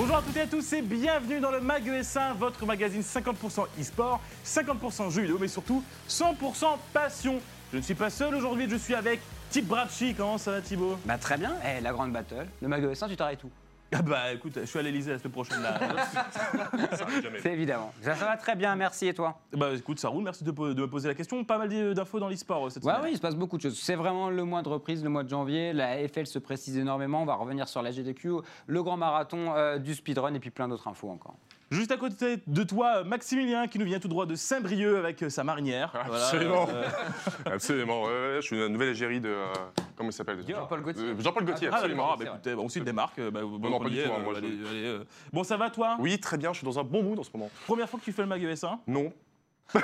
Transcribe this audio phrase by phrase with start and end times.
[0.00, 3.66] Bonjour à toutes et à tous et bienvenue dans le Mag ES1, votre magazine 50%
[3.78, 7.38] e-sport, 50% jeux vidéo, mais surtout 100% passion.
[7.70, 9.20] Je ne suis pas seul aujourd'hui, je suis avec
[9.50, 10.14] Tip Bracci.
[10.14, 10.96] Comment ça va Thibaut?
[11.04, 13.50] Bah très bien, Eh, la grande battle, le Mag ES1, tu t'arrêtes où?
[13.92, 15.78] Ah bah écoute, je suis à l'Elysée la semaine prochaine là.
[16.96, 17.40] Ça arrive jamais.
[17.40, 17.92] C'est évidemment.
[18.00, 19.40] Ça, ça va très bien, merci et toi?
[19.52, 21.42] Bah écoute, ça roule, merci de, po- de me poser la question.
[21.44, 23.04] Pas mal d'infos dans l'e-sport euh, cette Ouais, semaine.
[23.06, 23.80] oui, il se passe beaucoup de choses.
[23.80, 25.72] C'est vraiment le mois de reprise, le mois de janvier.
[25.72, 27.22] La AFL se précise énormément.
[27.22, 28.30] On va revenir sur la GDQ,
[28.66, 31.34] le grand marathon euh, du speedrun et puis plein d'autres infos encore.
[31.70, 35.28] Juste à côté de toi, Maximilien qui nous vient tout droit de Saint-Brieuc avec euh,
[35.28, 35.92] sa marinière.
[36.06, 36.66] Voilà, Absolument.
[36.68, 36.84] euh,
[37.46, 39.28] Absolument, je suis une nouvelle égérie de.
[39.28, 39.46] euh,
[39.94, 41.14] comment il s'appelle déjà Jean-Paul Gaultier.
[41.20, 42.10] Jean-Paul Gaultier, Ah, absolument.
[42.12, 43.20] ah, bah, écoutez, bon, démarque.
[43.20, 44.84] Bah, bon, non, pas on y du est, tout, hein, euh, moi, je- allez, allez,
[44.86, 45.04] euh.
[45.32, 45.96] Bon, ça va toi?
[46.00, 47.48] Oui, très bien, je suis dans un bon mood en ce moment.
[47.66, 49.12] Première fois que tu fais le Mag ES1 Non.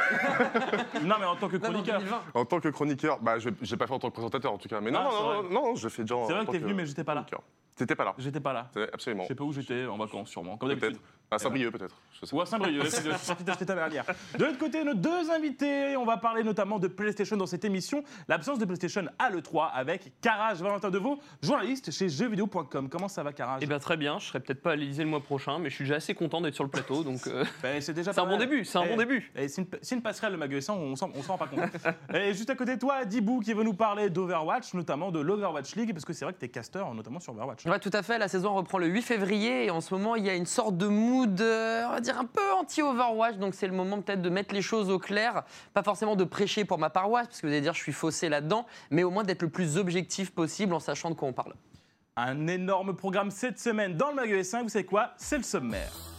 [1.04, 2.00] Non, mais en tant que chroniqueur.
[2.34, 4.68] En tant que chroniqueur, bah, je n'ai pas fait en tant que présentateur en tout
[4.68, 4.80] cas.
[4.80, 5.54] Mais non, Ah, c'est non, vrai.
[5.54, 7.24] non, je fais en C'est vrai que t'es venu, mais j'étais pas là.
[7.76, 8.70] T'étais pas là, J'étais pas là.
[8.94, 9.24] absolument.
[9.24, 10.96] Je sais pas où j'étais, en vacances sûrement, comme d'habitude.
[11.30, 11.96] À Saint-Brieuc, peut-être.
[12.32, 12.84] Ou à Saint-Brieuc,
[13.66, 14.04] dernière.
[14.38, 18.04] De l'autre côté, nos deux invités, on va parler notamment de PlayStation dans cette émission.
[18.28, 22.88] L'absence de PlayStation à l'E3 avec Carrage Valentin Deveau, journaliste chez jeuxvideo.com.
[22.88, 25.10] Comment ça va, Carrage Eh bien très bien, je serai peut-être pas à l'Elysée le
[25.10, 27.80] mois prochain, mais je suis déjà assez content d'être sur le plateau, donc euh, Ben,
[27.82, 28.48] C'est déjà c'est un pas bon mal.
[28.48, 29.30] début, c'est un Eh, bon début.
[29.36, 31.60] eh, C'est une, passerelle, le Maguessin, on s'en rend pas compte.
[32.14, 35.74] Et juste à côté de toi, Dibou qui veut nous parler d'Overwatch, notamment de l'Overwatch
[35.74, 37.66] League, parce que c'est vrai que t'es caster, notamment sur Overwatch.
[37.66, 38.16] Ouais, tout à fait.
[38.18, 40.76] La saison reprend le 8 février et en ce moment, il y a une sorte
[40.76, 40.86] de
[41.24, 43.36] euh, on va dire, un peu anti-Overwatch.
[43.36, 45.44] Donc, c'est le moment peut-être de mettre les choses au clair.
[45.72, 48.28] Pas forcément de prêcher pour ma paroisse, parce que vous allez dire, je suis faussé
[48.28, 51.54] là-dedans, mais au moins d'être le plus objectif possible en sachant de quoi on parle.
[52.16, 55.12] Un énorme programme cette semaine dans le Mag ES5, vous savez quoi?
[55.16, 56.15] C'est le sommaire.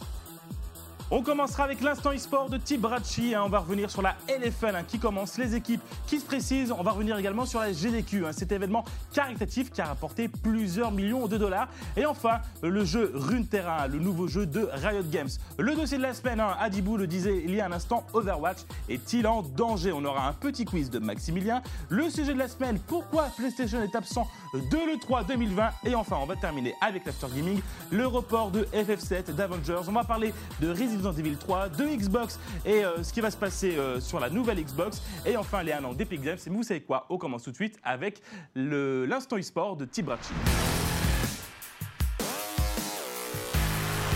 [1.10, 3.34] On commencera avec l'instant e-sport de Tip Bracci.
[3.34, 3.42] hein.
[3.46, 6.70] On va revenir sur la LFL hein, qui commence, les équipes qui se précisent.
[6.70, 8.84] On va revenir également sur la GDQ, hein, cet événement
[9.14, 11.68] caritatif qui a rapporté plusieurs millions de dollars.
[11.96, 15.30] Et enfin, le jeu Runeterra, le nouveau jeu de Riot Games.
[15.58, 18.58] Le dossier de la semaine, hein, Adibou le disait il y a un instant, Overwatch
[18.90, 19.92] est-il en danger?
[19.92, 21.62] On aura un petit quiz de Maximilien.
[21.88, 26.26] Le sujet de la semaine, pourquoi PlayStation est absent de l'E3 2020 Et enfin, on
[26.26, 29.88] va terminer avec l'After Gaming, le report de FF7, d'Avengers.
[29.88, 33.36] On va parler de Resident Evil 3, de Xbox et euh, ce qui va se
[33.36, 35.02] passer euh, sur la nouvelle Xbox.
[35.26, 36.38] Et enfin, les 1 an d'Epic Games.
[36.46, 37.06] Et vous savez quoi?
[37.10, 38.20] On commence tout de suite avec
[38.54, 40.34] l'instant e-sport de Tibrachi.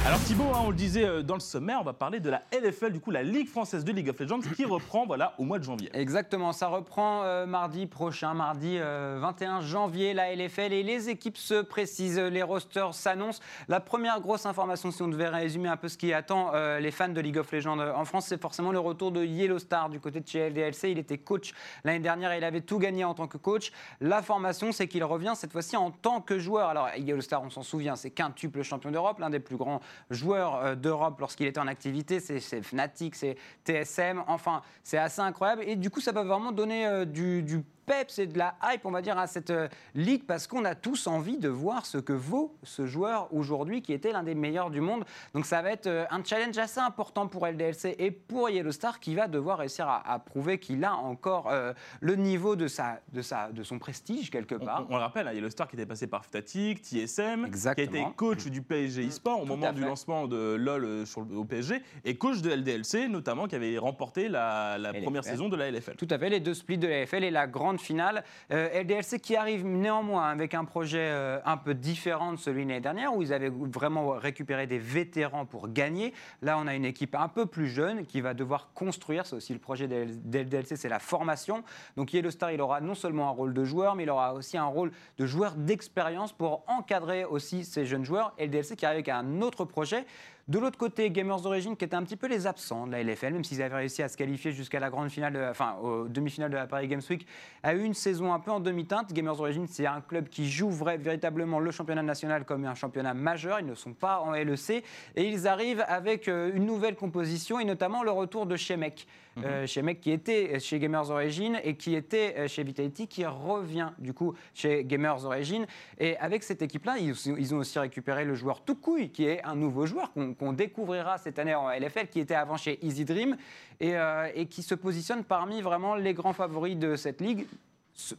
[0.04, 2.42] Alors Thibaut, hein, on le disait euh, dans le sommaire, on va parler de la
[2.50, 5.60] LFL, du coup la Ligue française de League of Legends, qui reprend voilà au mois
[5.60, 5.90] de janvier.
[5.94, 11.36] Exactement, ça reprend euh, mardi prochain, mardi euh, 21 janvier, la LFL et les équipes
[11.36, 13.40] se précisent, les rosters s'annoncent.
[13.68, 16.90] La première grosse information, si on devait résumer un peu ce qui attend euh, les
[16.90, 19.88] fans de League of Legends euh, en France, c'est forcément le retour de Yellow Star
[19.88, 20.90] du côté de chez LDLC.
[20.90, 21.52] Il était coach
[21.84, 23.70] l'année dernière et il avait tout gagné en tant que coach.
[24.00, 26.70] La formation, c'est qu'il revient cette fois-ci en tant que joueur.
[26.70, 29.80] Alors Yellow Star, on s'en souvient, c'est quintuple champion d'Europe, l'un des plus grands
[30.10, 32.20] joueurs euh, d'Europe lorsqu'il était en activité.
[32.20, 34.22] C'est Fnatic, c'est TSM.
[34.26, 35.62] Enfin, c'est assez incroyable.
[35.66, 38.90] Et du coup, ça va vraiment donner euh, du peps et de la hype, on
[38.90, 42.12] va dire, à cette euh, ligue parce qu'on a tous envie de voir ce que
[42.12, 45.04] vaut ce joueur aujourd'hui qui était l'un des meilleurs du monde.
[45.34, 48.98] Donc ça va être euh, un challenge assez important pour LDLC et pour Yellow Star
[49.00, 53.00] qui va devoir réussir à, à prouver qu'il a encore euh, le niveau de, sa,
[53.12, 54.86] de, sa, de son prestige quelque part.
[54.88, 56.82] on- on le rappelle, hein, il y a le star qui était passé par Fnatic,
[56.82, 57.90] TSM, Exactement.
[57.90, 61.22] qui a été coach du PSG eSport au Tout moment du lancement de LoL sur
[61.22, 65.02] le- au PSG, et coach de LDLC notamment, qui avait remporté la, la LFL.
[65.02, 65.96] première saison de la LFL.
[65.96, 68.24] Tout à fait, les deux splits de la FL et la grande finale.
[68.52, 72.70] Euh, LDLC qui arrive néanmoins avec un projet euh, un peu différent de celui de
[72.70, 76.14] l'année dernière, où ils avaient vraiment récupéré des vétérans pour gagner.
[76.40, 79.26] Là, on a une équipe un peu plus jeune qui va devoir construire.
[79.26, 81.64] C'est aussi le projet de LDLC, c'est la formation.
[81.96, 84.56] Donc Yellow Star, il aura non seulement un rôle de joueur, mais il aura aussi
[84.56, 88.34] un rôle de joueur d'expérience pour encadrer aussi ces jeunes joueurs.
[88.38, 90.06] LDLC qui arrive avec un autre projet.
[90.48, 93.32] De l'autre côté, Gamers Origin, qui étaient un petit peu les absents de la LFL,
[93.32, 96.50] même s'ils avaient réussi à se qualifier jusqu'à la grande finale, de- enfin, aux demi-finales
[96.50, 97.26] de la Paris Games Week,
[97.62, 99.12] a eu une saison un peu en demi-teinte.
[99.12, 103.14] Gamers Origin, c'est un club qui joue vrai- véritablement le championnat national comme un championnat
[103.14, 103.60] majeur.
[103.60, 104.82] Ils ne sont pas en LEC
[105.14, 109.06] et ils arrivent avec euh, une nouvelle composition et notamment le retour de Shemek.
[109.42, 113.88] Euh, Shemek qui était chez Gamers Origin et qui était euh, chez Vitality, qui revient
[113.98, 115.64] du coup chez Gamers Origin.
[115.98, 119.54] Et avec cette équipe-là, ils, ils ont aussi récupéré le joueur Tukui, qui est un
[119.56, 123.36] nouveau joueur qu'on qu'on découvrira cette année en LFL, qui était avant chez Easy Dream
[123.80, 127.46] et, euh, et qui se positionne parmi vraiment les grands favoris de cette ligue.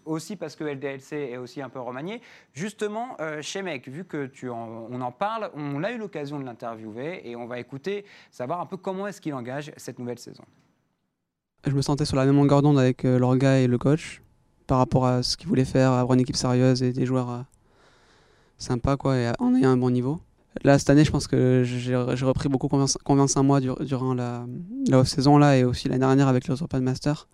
[0.06, 2.21] Aussi parce que LDLC est aussi un peu remanié.
[2.54, 6.45] Justement, euh, Shemek, vu que tu en- on en parle, on a eu l'occasion de
[6.45, 10.44] l'interviewer et on va écouter, savoir un peu comment est-ce qu'il engage cette nouvelle saison.
[11.66, 14.21] Je me sentais sur la même longueur d'onde avec euh, l'orga et le coach
[14.68, 17.44] par rapport à ce qu'ils voulaient faire, avoir une équipe sérieuse et des joueurs
[18.59, 20.19] sympas quoi, et en ayant un bon niveau.
[20.64, 24.14] Là, cette année, je pense que j'ai repris beaucoup confiance, confiance en moi dur- durant
[24.14, 24.46] la,
[24.92, 27.28] off-saison là et aussi l'année dernière avec les Open Master.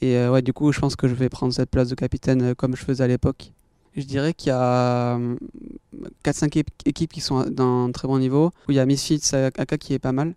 [0.00, 2.42] Et euh, ouais, du coup, je pense que je vais prendre cette place de capitaine
[2.42, 3.52] euh, comme je faisais à l'époque.
[3.94, 5.18] Je dirais qu'il y a
[6.24, 8.50] 4-5 équipes qui sont d'un très bon niveau.
[8.68, 10.34] Il y a Misfits AK qui est pas mal.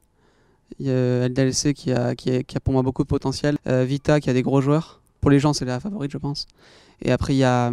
[0.80, 3.57] Il y a LDLC qui a, qui, a, pour moi beaucoup de potentiel.
[3.68, 5.01] Euh, Vita qui a des gros joueurs.
[5.19, 6.48] Pour les gens, c'est la favorite, je pense.
[7.01, 7.69] Et après, il y a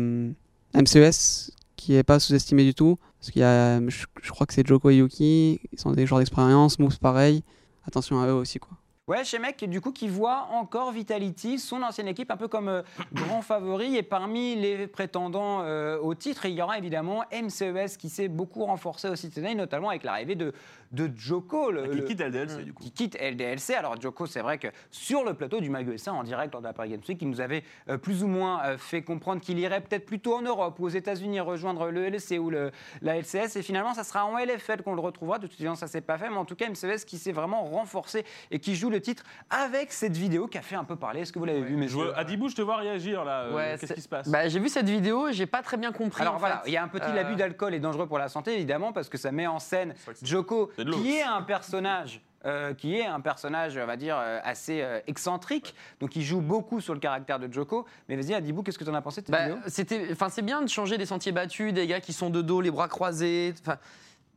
[0.75, 1.53] MCES
[1.87, 2.99] qui est pas sous-estimé du tout.
[3.21, 5.61] Parce qu'il y a, je, je crois que c'est Joko et Yuki.
[5.73, 6.81] Ils sont des joueurs d'expérience.
[6.81, 7.44] Moves pareil.
[7.87, 8.77] Attention à eux aussi, quoi.
[9.08, 12.67] Ouais, chez Mec, du coup, qui voit encore Vitality, son ancienne équipe, un peu comme
[12.69, 12.82] euh,
[13.12, 13.94] grand favori.
[13.97, 18.64] Et parmi les prétendants euh, au titre, il y aura évidemment MCES qui s'est beaucoup
[18.64, 20.53] renforcé aussi cette année, notamment avec l'arrivée de,
[20.91, 21.70] de Joko.
[21.70, 22.82] le- Qui le- quitte LDLC, du coup.
[22.82, 23.75] qui quitte LDLC.
[23.75, 26.67] Alors Joko, c'est vrai que sur le plateau du Mag USA en direct lors de
[26.67, 29.82] la Paris Games Week, il nous avait euh, plus ou moins fait comprendre qu'il irait
[29.82, 33.55] peut-être plutôt en Europe ou aux États-Unis rejoindre le LEC ou le, la LCS.
[33.55, 35.38] Et finalement, ça sera en LFL qu'on le retrouvera.
[35.38, 37.62] De toute façon, ça s'est pas fait, mais en tout cas, MCS qui s'est vraiment
[37.62, 41.21] renforcé et qui joue le titre avec cette vidéo qui a fait un peu parler.
[41.21, 43.43] Est-ce que vous l'avez vu, Je messieurs veux- Adibou, je te vois réagir là.
[43.43, 44.29] euh, Ouais, Qu'est-ce qui se passe?
[44.29, 46.23] Bah, j'ai vu cette vidéo j'ai pas très bien compris.
[46.23, 48.29] Alors en voilà, il y a un petit Euh, abus d'alcool et dangereux pour la
[48.29, 52.21] santé, évidemment, parce que ça met en scène Joko, qui est un personnage.
[52.45, 55.75] euh, qui est un personnage, on va dire, euh, assez euh, excentrique.
[55.99, 57.87] Donc, il joue beaucoup sur le caractère de Joko.
[58.09, 59.59] Mais vas-y, Adibou, qu'est-ce que tu en as pensé de cette Bah, vidéo?
[59.67, 62.61] c'était, enfin, c'est bien de changer des sentiers battus, des gars qui sont de dos,
[62.61, 63.53] les bras croisés.
[63.63, 63.79] Enfin,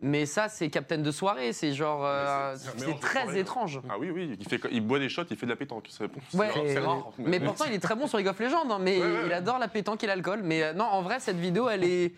[0.01, 1.51] mais ça, c'est captain de soirée.
[1.53, 3.39] C'est genre, euh, c'est- c'est un c'est mélange de très soirée.
[3.39, 3.81] étrange.
[3.89, 5.87] Ah oui, oui, il, fait, il boit des shots, il fait de la pétanque.
[5.89, 6.03] C'est
[6.35, 7.11] Ouais, c'est rare.
[7.17, 8.69] Mais pourtant, il est très bon sur League of Legends.
[8.69, 9.33] hein, mais Ouais, ouais, il ouais.
[9.33, 10.41] adore la pétanque et l'alcool.
[10.43, 12.13] Mais euh, non, en vrai, cette vidéo, elle est.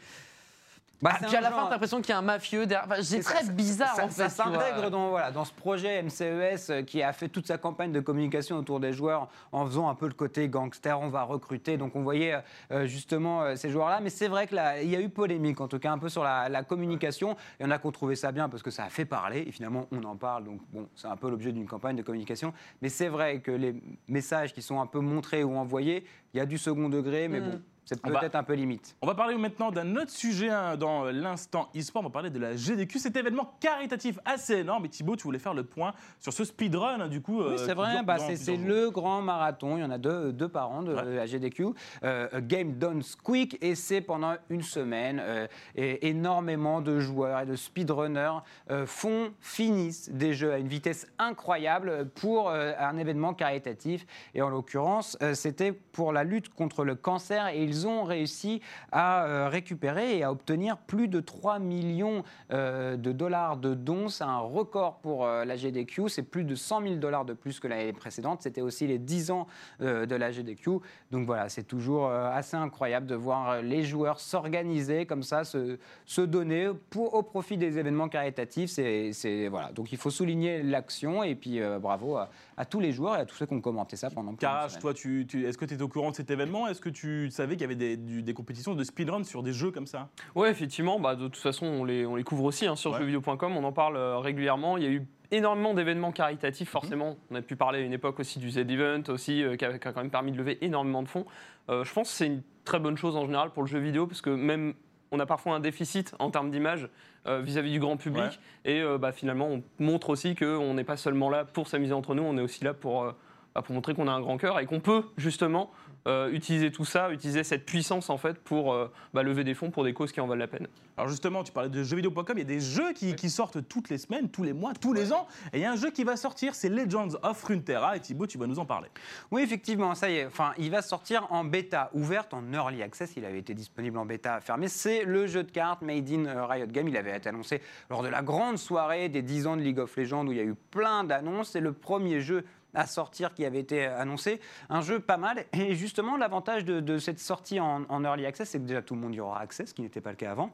[1.01, 2.85] Bah, Ah, puis à la genre- fin, t'as l'impression qu'il y a un mafieux derrière.
[2.87, 4.13] Enfin, c'est très ça, bizarre ça, en fait.
[4.13, 7.91] ça s'intègre dans, voilà, dans ce projet MCES euh, qui a fait toute sa campagne
[7.91, 11.77] de communication autour des joueurs en faisant un peu le côté gangster, on va recruter.
[11.77, 12.35] Donc on voyait
[12.71, 13.99] euh, justement euh, ces joueurs-là.
[14.01, 16.49] Mais c'est vrai qu'il y a eu polémique, en tout cas un peu sur la,
[16.49, 17.35] la communication.
[17.59, 19.45] Il y en a qui ont trouvé ça bien parce que ça a fait parler.
[19.47, 20.43] Et finalement, on en parle.
[20.43, 22.53] Donc bon, c'est un peu l'objet d'une campagne de communication.
[22.81, 23.73] Mais c'est vrai que les
[24.07, 27.27] messages qui sont un peu montrés ou envoyés, il y a du second degré.
[27.27, 27.49] Mais Mm.
[27.49, 27.61] bon,
[27.91, 28.95] c'est On va- peut-être un peu limite.
[29.01, 32.01] On va parler maintenant d'un autre sujet hein, dans l'instant e-sport.
[32.01, 34.85] On va parler de la GDQ, cet événement caritatif assez énorme.
[34.85, 37.39] Et Thibaut, tu voulais faire le point sur ce speedrun, hein, du coup.
[37.41, 39.77] Oui, euh, c'est vrai, bah, c'est le grand marathon.
[39.77, 41.15] Il y en a deux, deux par an de Ouais.
[41.15, 41.67] la GDQ.
[42.03, 45.19] Euh, Game Done Quick, et c'est pendant une semaine.
[45.21, 48.39] euh, et énormément de joueurs et de speedrunners
[48.85, 54.05] font, finissent des jeux à une vitesse incroyable pour un événement caritatif.
[54.35, 57.47] Et en l'occurrence, c'était pour la lutte contre le cancer.
[57.47, 58.61] Et ils ont réussi
[58.91, 64.07] à euh, récupérer et à obtenir plus de 3 millions euh, de dollars de dons.
[64.09, 66.09] C'est un record pour euh, la GDQ.
[66.09, 68.41] C'est plus de 100 000 dollars de plus que l'année précédente.
[68.41, 69.47] C'était aussi les 10 ans
[69.79, 70.79] de la GDQ.
[71.11, 76.21] Donc voilà, c'est toujours assez incroyable de voir les joueurs s'organiser comme ça, se, se
[76.21, 78.69] donner pour, au profit des événements caritatifs.
[78.71, 79.71] C'est, voilà.
[79.71, 83.19] Donc il faut souligner l'action et puis euh, bravo à, à tous les joueurs et
[83.21, 84.31] à tous ceux qui ont commenté ça pendant
[84.69, 84.81] semaine.
[84.81, 86.67] toi, tu, tu- est-ce que tu étais au courant de cet événement?
[86.67, 89.53] Est-ce que tu savais qu'il y avait des, du- des compétitions de speedrun sur des
[89.53, 92.65] jeux comme ça Ouais, effectivement, bah, de toute façon, on les, on les couvre aussi
[92.67, 92.97] hein, sur Ouais.
[92.99, 94.77] jeuxvideo.com, on en parle euh, régulièrement.
[94.77, 96.71] Il y a eu énormément d'événements caritatifs, Mhm.
[96.71, 97.17] forcément.
[97.29, 99.87] On a pu parler à une époque aussi du Z-Event, aussi, euh, qui, a, qui
[99.87, 101.25] a quand même permis de lever énormément de fonds.
[101.69, 104.07] Euh, je pense que c'est une très bonne chose en général pour le jeu vidéo,
[104.07, 104.73] parce que même
[105.11, 106.87] on a parfois un déficit en termes d'image
[107.27, 108.39] euh, vis-à-vis du grand public.
[108.65, 108.71] Ouais.
[108.71, 112.23] Et bah, finalement, on montre aussi qu'on n'est pas seulement là pour s'amuser entre nous,
[112.23, 113.13] on est aussi là pour,
[113.53, 115.71] pour montrer qu'on a un grand cœur et qu'on peut justement
[116.07, 119.69] euh, utiliser tout ça, utiliser cette puissance en fait pour euh, bah, lever des fonds
[119.69, 120.67] pour des causes qui en valent la peine.
[120.97, 123.89] Alors justement, tu parlais de jeuxvideo.com, il y a des jeux qui, qui sortent toutes
[123.89, 125.27] les semaines, tous les mois, tous les ans.
[125.53, 127.97] Et il y a un jeu qui va sortir, c'est Legends of Runeterra.
[127.97, 128.89] Et Thibaut, tu vas nous en parler.
[129.29, 130.25] Oui, effectivement, ça y est.
[130.25, 133.13] Enfin, il va sortir en bêta ouverte, en early access.
[133.15, 134.69] Il avait été disponible en bêta fermée.
[134.69, 136.87] C'est le jeu de cartes made in euh, Riot Games.
[136.87, 139.95] Il avait été annoncé lors de la grande soirée des 10 ans de League of
[139.95, 141.51] Legends où il y a eu plein d'annonces.
[141.51, 144.39] C'est le premier jeu à sortir qui avait été annoncé.
[144.69, 145.45] Un jeu pas mal.
[145.53, 149.01] Et justement, l'avantage de, cette sortie en, en early access, c'est que déjà tout le
[149.01, 150.51] monde y aura accès, ce qui n'était pas le cas avant.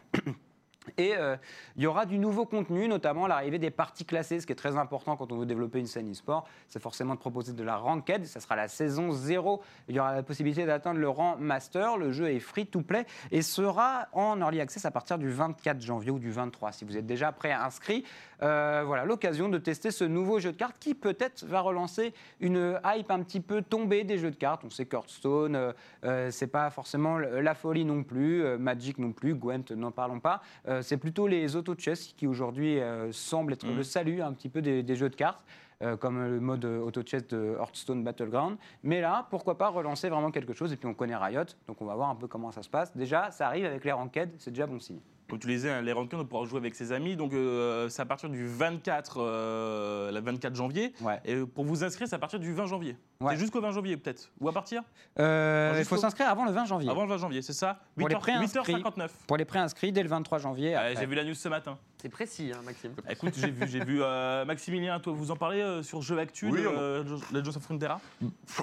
[0.97, 1.35] Et euh,
[1.75, 4.77] il y aura du nouveau contenu, notamment l'arrivée des parties classées, ce qui est très
[4.77, 6.47] important quand on veut développer une scène e-sport.
[6.67, 8.25] C'est forcément de proposer de la ranked.
[8.25, 9.61] Ça sera la saison 0.
[9.89, 11.97] Il y aura la possibilité d'atteindre le rang master.
[11.97, 15.81] Le jeu est free to play et sera en early access à partir du 24
[15.81, 16.71] janvier ou du 23.
[16.71, 18.03] Si vous êtes déjà pré-inscrit,
[18.43, 22.79] euh, voilà l'occasion de tester ce nouveau jeu de cartes qui peut-être va relancer une
[22.85, 24.63] hype un petit peu tombée des jeux de cartes.
[24.63, 29.11] On sait qu'Hearthstone, euh, euh, c'est pas forcément la folie non plus, euh, Magic non
[29.11, 30.41] plus, Gwent, n'en parlons pas.
[30.77, 34.61] Euh, c'est plutôt les auto-chess qui aujourd'hui euh, semblent être le salut un petit peu
[34.61, 35.43] des, des jeux de cartes.
[35.83, 38.57] euh, comme le mode auto-chess de Hearthstone Battleground.
[38.81, 41.85] Mais là, pourquoi pas relancer vraiment quelque chose Et puis on connaît Riot, donc on
[41.85, 42.95] va voir un peu comment ça se passe.
[42.97, 44.99] Déjà, ça arrive avec les ranked, c'est déjà bon signe.
[45.29, 47.15] comme tu le disais, hein, les rankings, on pourra jouer avec ses amis.
[47.15, 50.93] Donc, euh, c'est à partir du 24, euh, la 24 janvier.
[51.01, 51.19] Ouais.
[51.25, 52.95] Et pour vous inscrire, c'est à partir du 20 janvier.
[53.19, 53.33] Ouais.
[53.33, 54.83] C'est jusqu'au 20 janvier, peut-être Ou à partir
[55.19, 56.89] Euh, il faut s'inscrire avant le 20 janvier.
[56.89, 58.73] Avant le 20 janvier, c'est ça Pour les 8h, préinscrits.
[58.75, 59.09] 8h59.
[59.25, 60.77] Pour les préinscrits, dès le 23 janvier.
[60.97, 61.77] J'ai vu la news ce matin.
[61.99, 62.93] C'est précis, hein, Maxime.
[63.09, 66.47] Écoute, j'ai vu, j'ai vu euh, Maximilien, toi, vous en parlez euh, sur Jeux Actu,
[66.47, 67.99] Oui, de, on euh, Legends of Frontera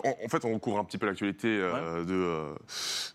[0.04, 2.54] En, en fait, on couvre un petit peu l'actualité euh, de,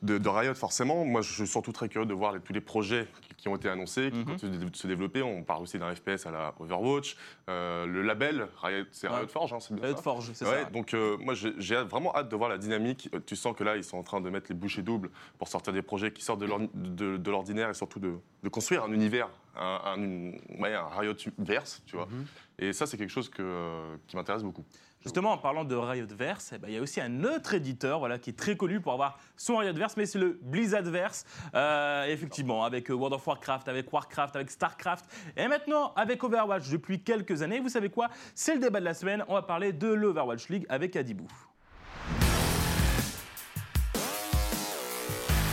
[0.06, 1.06] de, de Riot, forcément.
[1.06, 3.56] Moi, je suis surtout très curieux de voir les- tous les projets qui, qui ont
[3.56, 4.26] été annoncés, qui Mhm.
[4.26, 5.22] continuent de, se développer.
[5.22, 7.16] On parle aussi d'un FPS à la Overwatch.
[7.50, 9.16] Euh, le label, Riot, c'est Ouais.
[9.16, 10.70] Riot Forge, hein, c'est bien Riot ça Forge, c'est Ouais, ça.
[10.70, 13.10] donc euh, moi j'ai vraiment hâte de voir la dynamique.
[13.14, 15.48] Euh, Tu sens que là ils sont en train de mettre les bouchées doubles pour
[15.48, 18.84] sortir des projets qui sortent de l'ordi- de, de l'ordinaire et surtout de, de construire
[18.84, 22.08] un univers, un, un, ouais, un Riot verse, tu vois.
[22.08, 22.26] Mhm.
[22.60, 24.66] Et ça c'est quelque chose que, euh, qui m'intéresse beaucoup.
[25.02, 28.32] Justement, en parlant de Riotverse, eh ben, il y a aussi un autre éditeur qui
[28.32, 31.26] est très connu pour avoir son Riotverse, mais c'est le Blizzardverse.
[31.56, 35.06] Euh, effectivement, avec euh, World of Warcraft, avec Warcraft, avec Starcraft,
[35.38, 37.62] et maintenant avec Overwatch depuis quelques années.
[37.62, 38.10] Vous savez quoi?
[38.36, 39.24] C'est le débat de la semaine.
[39.30, 41.28] On va parler de l'Overwatch League avec Adibou.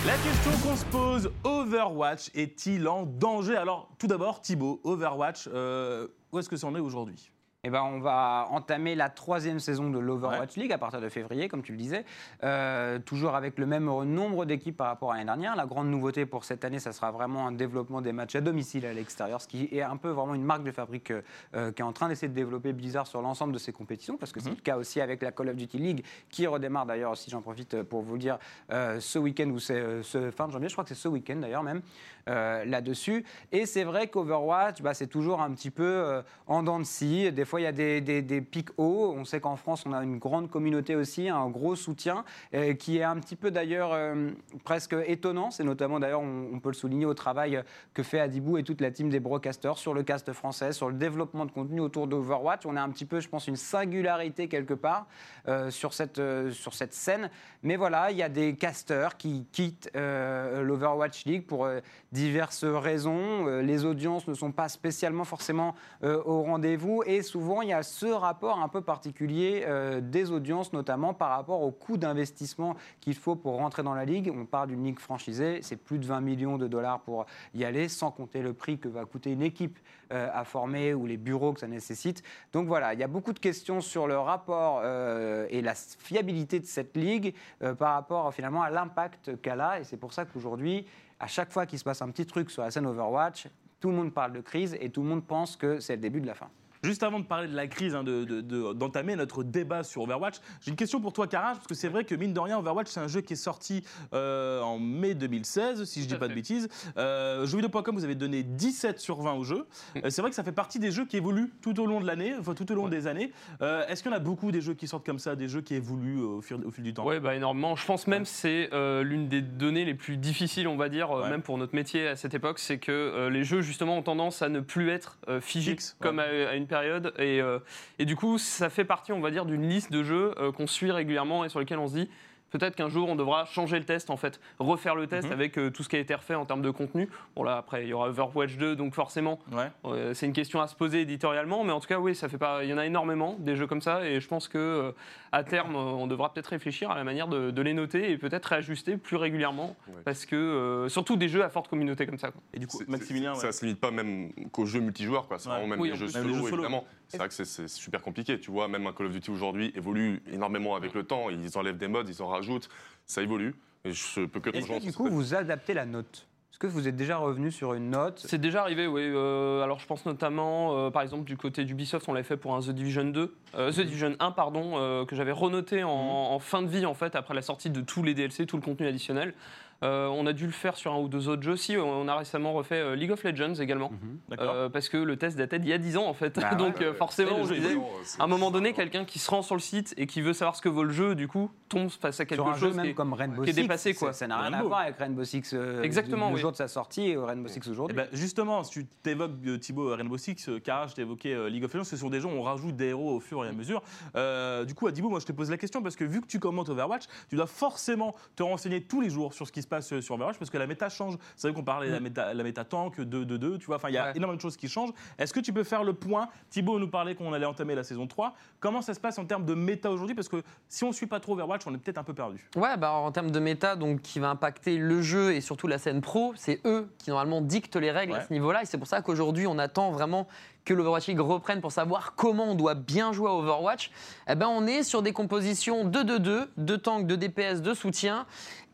[0.05, 3.57] La question qu'on se pose, Overwatch est-il en danger?
[3.57, 7.31] Alors, tout d'abord, Thibaut, Overwatch, euh, où est-ce que c'en est aujourd'hui?
[7.67, 11.49] Eh ben, on va entamer la troisième saison de l'Overwatch League à partir de février,
[11.49, 12.05] comme tu le disais.
[12.45, 15.57] Euh, toujours avec le même nombre d'équipes par rapport à l'année dernière.
[15.57, 18.87] La grande nouveauté pour cette année, ça sera vraiment un développement des matchs à domicile
[18.87, 21.23] à l'extérieur, ce qui est un peu vraiment une marque de fabrique euh,
[21.57, 24.31] euh, qui est en train d'essayer de développer Blizzard sur l'ensemble de ses compétitions, parce
[24.31, 27.31] que c'est le cas aussi avec la Call of Duty League, qui redémarre d'ailleurs aussi,
[27.31, 28.39] j'en profite pour vous le dire,
[28.71, 31.37] euh, ce week-end ou c'est ce fin de janvier, je crois que c'est ce week-end
[31.41, 31.83] d'ailleurs même,
[32.29, 33.25] là-dessus.
[33.51, 37.31] Et c'est vrai qu'Overwatch, bah, c'est toujours un petit peu en dents de scie.
[37.33, 39.15] Des fois, il y a des, pics hauts.
[39.17, 42.99] On sait qu'en France, on a une grande communauté aussi, un gros soutien, euh, qui
[42.99, 44.31] est un petit peu d'ailleurs euh,
[44.65, 45.51] presque étonnant.
[45.51, 47.63] C'est notamment d'ailleurs, on, peut le souligner au travail
[47.95, 50.95] que fait Adibou et toute la team des broadcasters sur le cast français, sur le
[50.95, 52.67] développement de contenu autour d'Overwatch.
[52.67, 55.07] On a un petit peu, je pense, une singularité quelque part
[55.49, 56.21] euh, sur, cette,
[56.51, 57.31] sur cette scène.
[57.63, 61.69] Mais voilà, il y a des casters qui quittent l'Overwatch League pour
[62.13, 63.47] diverses raisons.
[63.61, 68.07] Les audiences ne sont pas spécialement forcément au rendez-vous et souvent il y a ce
[68.07, 73.37] rapport un peu particulier euh, des audiences, notamment par rapport au coût d'investissement qu'il faut
[73.37, 74.33] pour rentrer dans la ligue.
[74.35, 77.89] On parle d'une ligue franchisée, c'est plus de 20 millions de dollars pour y aller,
[77.89, 79.79] sans compter le prix que va coûter une équipe
[80.13, 82.23] euh, à former ou les bureaux que ça nécessite.
[82.53, 86.61] Donc voilà, il y a beaucoup de questions sur le rapport euh, et la fiabilité
[86.61, 87.35] de cette ligue
[87.79, 89.81] par rapport finalement à l'impact qu'elle a.
[89.81, 90.87] Et c'est pour ça qu'aujourd'hui,
[91.21, 93.49] à chaque fois qu'il se passe un petit truc sur la scène Overwatch,
[93.81, 96.21] tout le monde parle de crise et tout le monde pense que c'est le début
[96.21, 96.49] de la fin.
[96.87, 100.03] Juste avant de parler de la crise, hein, de- de- de- d'entamer notre débat sur
[100.03, 102.59] Overwatch, j'ai une question pour toi, Karaj, parce que c'est vrai que mine de rien,
[102.59, 106.19] Overwatch, c'est un jeu qui est sorti euh, en mai 2016, si je Tout dis
[106.21, 106.69] pas de bêtises.
[106.97, 109.67] Euh, Jeuxvideo.com, vous avez donné 17 sur 20 au jeu.
[110.05, 112.07] Euh, c'est vrai que ça fait partie des jeux qui évoluent tout au long de
[112.07, 112.91] l'année, enfin tout au long Ouais.
[112.91, 113.33] des années.
[113.63, 115.63] Euh, Est-ce qu'il y en a beaucoup des jeux qui sortent comme ça, des jeux
[115.63, 117.05] qui évoluent au fil, au fil du temps?
[117.05, 117.75] Ouais, bah énormément.
[117.77, 118.71] Je pense même que c'est
[119.03, 121.31] l'une des données les plus difficiles, on va dire, Ouais.
[121.31, 124.49] même pour notre métier à cette époque, c'est que les jeux justement ont tendance à
[124.49, 126.45] ne plus être euh, figés Fixe, comme ouais.
[126.47, 126.76] à, à une période.
[126.85, 127.59] Et, euh,
[127.99, 130.67] et du coup, ça fait partie, on va dire, d'une liste de jeux euh, qu'on
[130.67, 132.11] suit régulièrement et sur lesquels on se dit.
[132.51, 135.33] Peut-être qu'un jour on devra changer le test en fait, refaire le test Mhm.
[135.33, 137.09] avec euh, tout ce qui a été refait en termes de contenu.
[137.35, 139.71] Bon là après il y aura Overwatch 2 donc forcément Ouais.
[139.85, 142.39] euh, c'est une question à se poser éditorialement, mais en tout cas, oui, ça fait
[142.39, 142.63] pas.
[142.65, 144.93] Il y en a énormément des jeux comme ça, et je pense que euh,
[145.33, 148.47] à terme, on devra peut-être réfléchir à la manière de, de les noter et peut-être
[148.47, 149.95] réajuster plus régulièrement, Ouais.
[150.05, 152.31] parce que euh, surtout des jeux à forte communauté comme ça.
[152.31, 152.41] quoi.
[152.55, 153.41] Et du coup, Maximilien, ouais.
[153.41, 155.39] Ça se limite pas même qu'aux jeux multijoueurs, quoi.
[155.39, 155.55] C'est Ouais.
[155.57, 156.15] vraiment même Oui, les en jeux plus.
[156.15, 156.63] Même solo, les jeux solo.
[156.63, 156.85] évidemment.
[157.09, 158.39] C'est vrai que c'est- super compliqué.
[158.41, 161.31] Tu vois, même un Call of Duty aujourd'hui évolue énormément avec le temps.
[161.31, 162.69] Ils enlèvent des modes, ils en rajoutent.
[163.07, 163.55] Ça évolue.
[163.85, 166.27] Et je peux que Est-ce du coup vous adaptez la note?
[166.51, 168.25] Est-ce que vous êtes déjà revenu sur une note?
[168.27, 169.03] C'est déjà arrivé, oui.
[169.05, 172.55] Euh, alors je pense notamment, euh, par exemple, du côté d'Ubisoft, on l'avait fait pour
[172.57, 176.39] un The Division 2, euh, The Division 1, pardon, euh, que j'avais renoté en, en
[176.39, 178.87] fin de vie, en fait, après la sortie de tous les DLC, tout le contenu
[178.87, 179.35] additionnel.
[179.83, 181.77] Euh, on a dû le faire sur un ou deux autres jeux aussi.
[181.77, 183.91] On a récemment refait euh, League of Legends également.
[184.39, 186.39] Euh, parce que le test datait d'il y a 10 ans en fait.
[186.41, 186.97] Bah Donc ouais, euh, ouais.
[186.97, 187.77] forcément, le on disait,
[188.19, 190.57] à un moment donné, quelqu'un qui se rend sur le site et qui veut savoir
[190.57, 192.77] ce que vaut le jeu, du coup, tombe face à quelque sur un chose jeu
[192.77, 194.13] même qui est- comme Rainbow qui est Six, dépassé, quoi.
[194.13, 194.69] Ça n'a rien à Rainbow.
[194.69, 196.41] voir avec Rainbow Six euh, Exactement, oui.
[196.41, 197.97] jour de sa sortie et Rainbow Six Eh aujourd'hui.
[197.97, 201.49] ben, justement, si tu t'évoques euh, Thibaut Rainbow Six, euh, Kara, je t'ai évoqué euh,
[201.51, 203.49] League of Legends, ce sont des jeux où on rajoute des héros au fur et
[203.49, 203.83] à mesure.
[204.17, 206.27] Euh, du coup, à Thibaut, moi je te pose la question parce que vu que
[206.27, 209.66] tu commentes Overwatch, tu dois forcément te renseigner tous les jours sur ce qui se
[209.67, 211.17] se passe euh, sur Overwatch parce que la méta change.
[211.35, 213.77] C'est vrai qu'on parlait de la méta, la méta tank 2-2-2, tu vois.
[213.77, 214.13] Enfin, il y a Ouais.
[214.15, 214.93] énormément de choses qui changent.
[215.19, 216.29] Est-ce que tu peux faire le point?
[216.51, 218.35] Thibaut nous parlait qu'on allait entamer la saison 3.
[218.61, 220.15] Comment ça se passe en termes de méta aujourd'hui?
[220.15, 222.49] Parce que si on ne suit pas trop Overwatch, on est peut-être un peu perdu.
[222.57, 225.79] Ouais, bah, en termes de méta, donc, qui va impacter le jeu et surtout la
[225.79, 228.19] scène pro, c'est eux qui normalement dictent les règles Ouais.
[228.19, 228.63] à ce niveau-là.
[228.63, 230.29] Et c'est pour ça qu'aujourd'hui, on attend vraiment
[230.65, 233.91] que l'Overwatch League reprenne pour savoir comment on doit bien jouer à Overwatch.
[234.29, 238.27] Eh ben, on est sur des compositions 2-2-2, de tanks, de DPS, de soutien.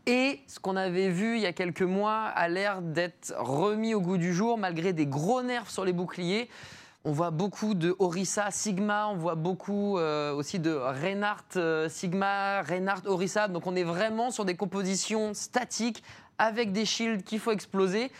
[0.06, 4.00] Et ce qu'on avait vu il y a quelques mois a l'air d'être remis au
[4.00, 6.48] goût du jour malgré des gros nerfs sur les boucliers.
[7.04, 12.62] On voit beaucoup de Orisa Sigma, on voit beaucoup euh, aussi de Reinhardt euh, Sigma,
[12.62, 13.48] Reinhardt Orisa.
[13.48, 16.02] Donc on est vraiment sur des compositions statiques
[16.38, 18.10] avec des shields qu'il faut exploser.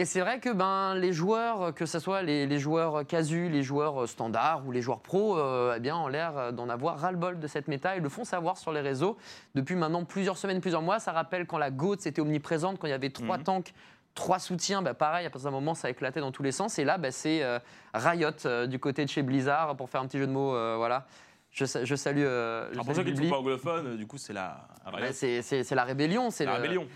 [0.00, 3.64] Et c'est vrai que ben, les joueurs, que ce soit les, les joueurs casus, les
[3.64, 7.46] joueurs standards ou les joueurs pros, euh, eh bien, ont l'air d'en avoir ras-le-bol de
[7.48, 9.16] cette méta et le font savoir sur les réseaux
[9.56, 11.00] depuis maintenant plusieurs semaines, plusieurs mois.
[11.00, 13.42] Ça rappelle quand la GOAT était omniprésente, quand il y avait trois Mhm.
[13.42, 13.74] tanks,
[14.14, 16.78] trois soutiens, bah, pareil, à partir d'un moment, ça éclatait dans tous les sens.
[16.78, 17.58] Et là, bah, c'est euh,
[17.92, 20.54] Riot euh, du côté de chez Blizzard, pour faire un petit jeu de mots.
[20.54, 21.06] euh, voilà.
[21.50, 22.20] Je, sa- je salue.
[22.20, 25.70] je Alors pour ceux qui ne sont pas anglophones, du coup, c'est la, Bah, c'est
[25.74, 26.30] la rébellion.
[26.30, 26.86] C'est la le- rébellion.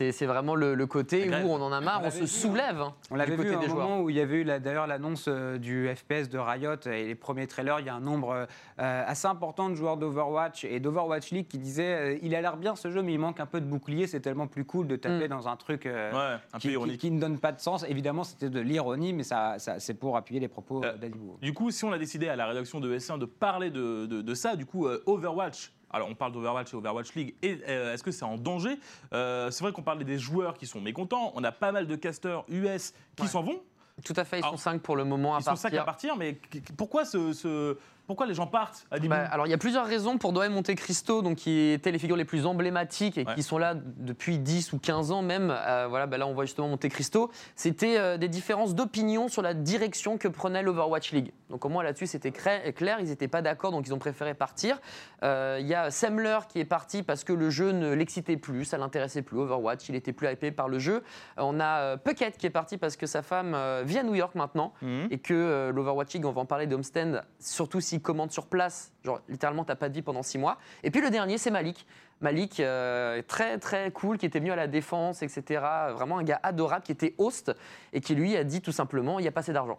[0.00, 2.80] C'est c'est vraiment le, le côté où on en a marre, On se vu, soulève.
[2.80, 3.86] hein, On du l'avait côté vu à un des joueurs.
[3.86, 7.04] moment où il y avait eu la- d'ailleurs l'annonce euh, du FPS de Riot et
[7.04, 7.80] les premiers trailers.
[7.80, 8.46] Il y a un nombre
[8.78, 12.56] euh, assez important de joueurs d'Overwatch et d'Overwatch League qui disaient euh, il a l'air
[12.56, 14.06] bien ce jeu, mais il manque un peu de bouclier.
[14.06, 15.28] C'est tellement plus cool de taper Mm.
[15.28, 16.98] dans un truc euh, Ouais, un qui, qui- ironique.
[17.02, 17.84] qui ne donne pas de sens.
[17.86, 21.36] Évidemment, c'était de l'ironie, mais ça, ça- c'est pour appuyer les propos d'Adibou.
[21.42, 24.22] Du coup, si on a décidé à la rédaction de S1 de parler de, de-
[24.22, 25.72] de ça, du coup, euh, Overwatch.
[25.92, 27.34] Alors, on parle d'Overwatch et Overwatch League.
[27.42, 28.78] Et euh, est-ce que c'est en danger?
[29.12, 31.32] Euh, C'est vrai qu'on parlait des joueurs qui sont mécontents.
[31.34, 33.28] On a pas mal de casteurs US qui Ouais.
[33.28, 33.60] s'en vont.
[34.04, 35.70] Tout à fait, ils sont 5 pour le moment à Ils sont partir.
[35.70, 36.16] cinq à partir.
[36.16, 37.76] Mais qu- qu- pourquoi, ce, ce-
[38.10, 40.48] pourquoi les gens partent à Bah, alors il y a plusieurs raisons pour Doha et
[40.48, 43.34] Monte Cristo, donc qui étaient les figures les plus emblématiques et Ouais.
[43.36, 45.54] qui sont là depuis 10 ou 15 ans même.
[45.56, 47.30] Euh, voilà, bah là on voit justement Monte Cristo.
[47.54, 51.30] C'était euh, des différences d'opinion sur la direction que prenait l'Overwatch League.
[51.50, 54.80] Donc au moins là-dessus c'était clair, ils n'étaient pas d'accord, donc ils ont préféré partir.
[55.22, 58.64] Euh, Il y a Semler qui est parti parce que le jeu ne l'excitait plus,
[58.64, 59.38] ça l'intéressait plus.
[59.38, 61.04] Overwatch, il était plus hypé par le jeu.
[61.36, 64.72] On a Puckett qui est parti parce que sa femme vit à New York maintenant
[64.82, 65.06] Mhm.
[65.12, 69.20] et que l'Overwatch League, on va en parler de Homestand, surtout commande sur place, genre
[69.28, 70.58] littéralement t'as pas de vie pendant six mois.
[70.82, 71.86] Et puis le dernier, c'est Malik.
[72.20, 75.64] Malik, euh, très très cool, qui était venu à la défense, etc.
[75.92, 77.52] Vraiment un gars adorable qui était host
[77.92, 79.78] et qui lui a dit tout simplement il n'y a pas assez d'argent.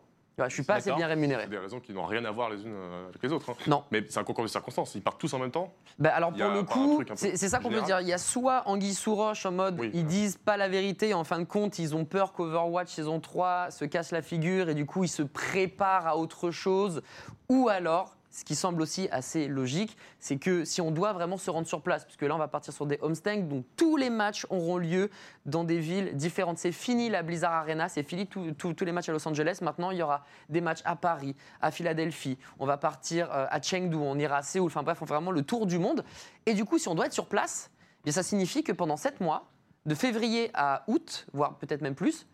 [0.49, 1.47] Je suis pas assez bien rémunéré.
[1.47, 3.49] Des raisons qui n'ont rien à voir les unes euh, avec les autres.
[3.51, 3.56] hein.
[3.67, 3.84] Non.
[3.91, 4.95] Mais c'est un concours de circonstances.
[4.95, 5.73] Ils partent tous en même temps.
[5.99, 7.99] Bah alors pour le coup, c'est ça qu'on peut dire.
[8.01, 10.08] Il y a soit Anguille sous roche en mode Oui, ils voilà.
[10.10, 13.71] disent pas la vérité et en fin de compte ils ont peur qu'Overwatch saison 3
[13.71, 17.01] se casse la figure et du coup ils se préparent à autre chose.
[17.49, 21.52] Ou alors, ce qui semble aussi assez logique, c'est que si on doit vraiment se
[21.52, 24.46] rendre sur place, puisque là on va partir sur des homestangs, donc tous les matchs
[24.50, 25.10] auront lieu
[25.46, 26.58] dans des villes différentes.
[26.58, 29.60] C'est fini la Blizzard Arena, c'est fini tous- les matchs à Los Angeles.
[29.62, 33.62] Maintenant il y aura des matchs à Paris, à Philadelphie, on va partir euh, à
[33.62, 36.04] Chengdu, on ira à Séoul, enfin bref, on fait vraiment le tour du monde.
[36.46, 37.70] Et du coup, si on doit être sur place,
[38.06, 39.52] eh ça signifie que pendant 7 mois,
[39.86, 42.28] de février à août, voire peut-être même plus,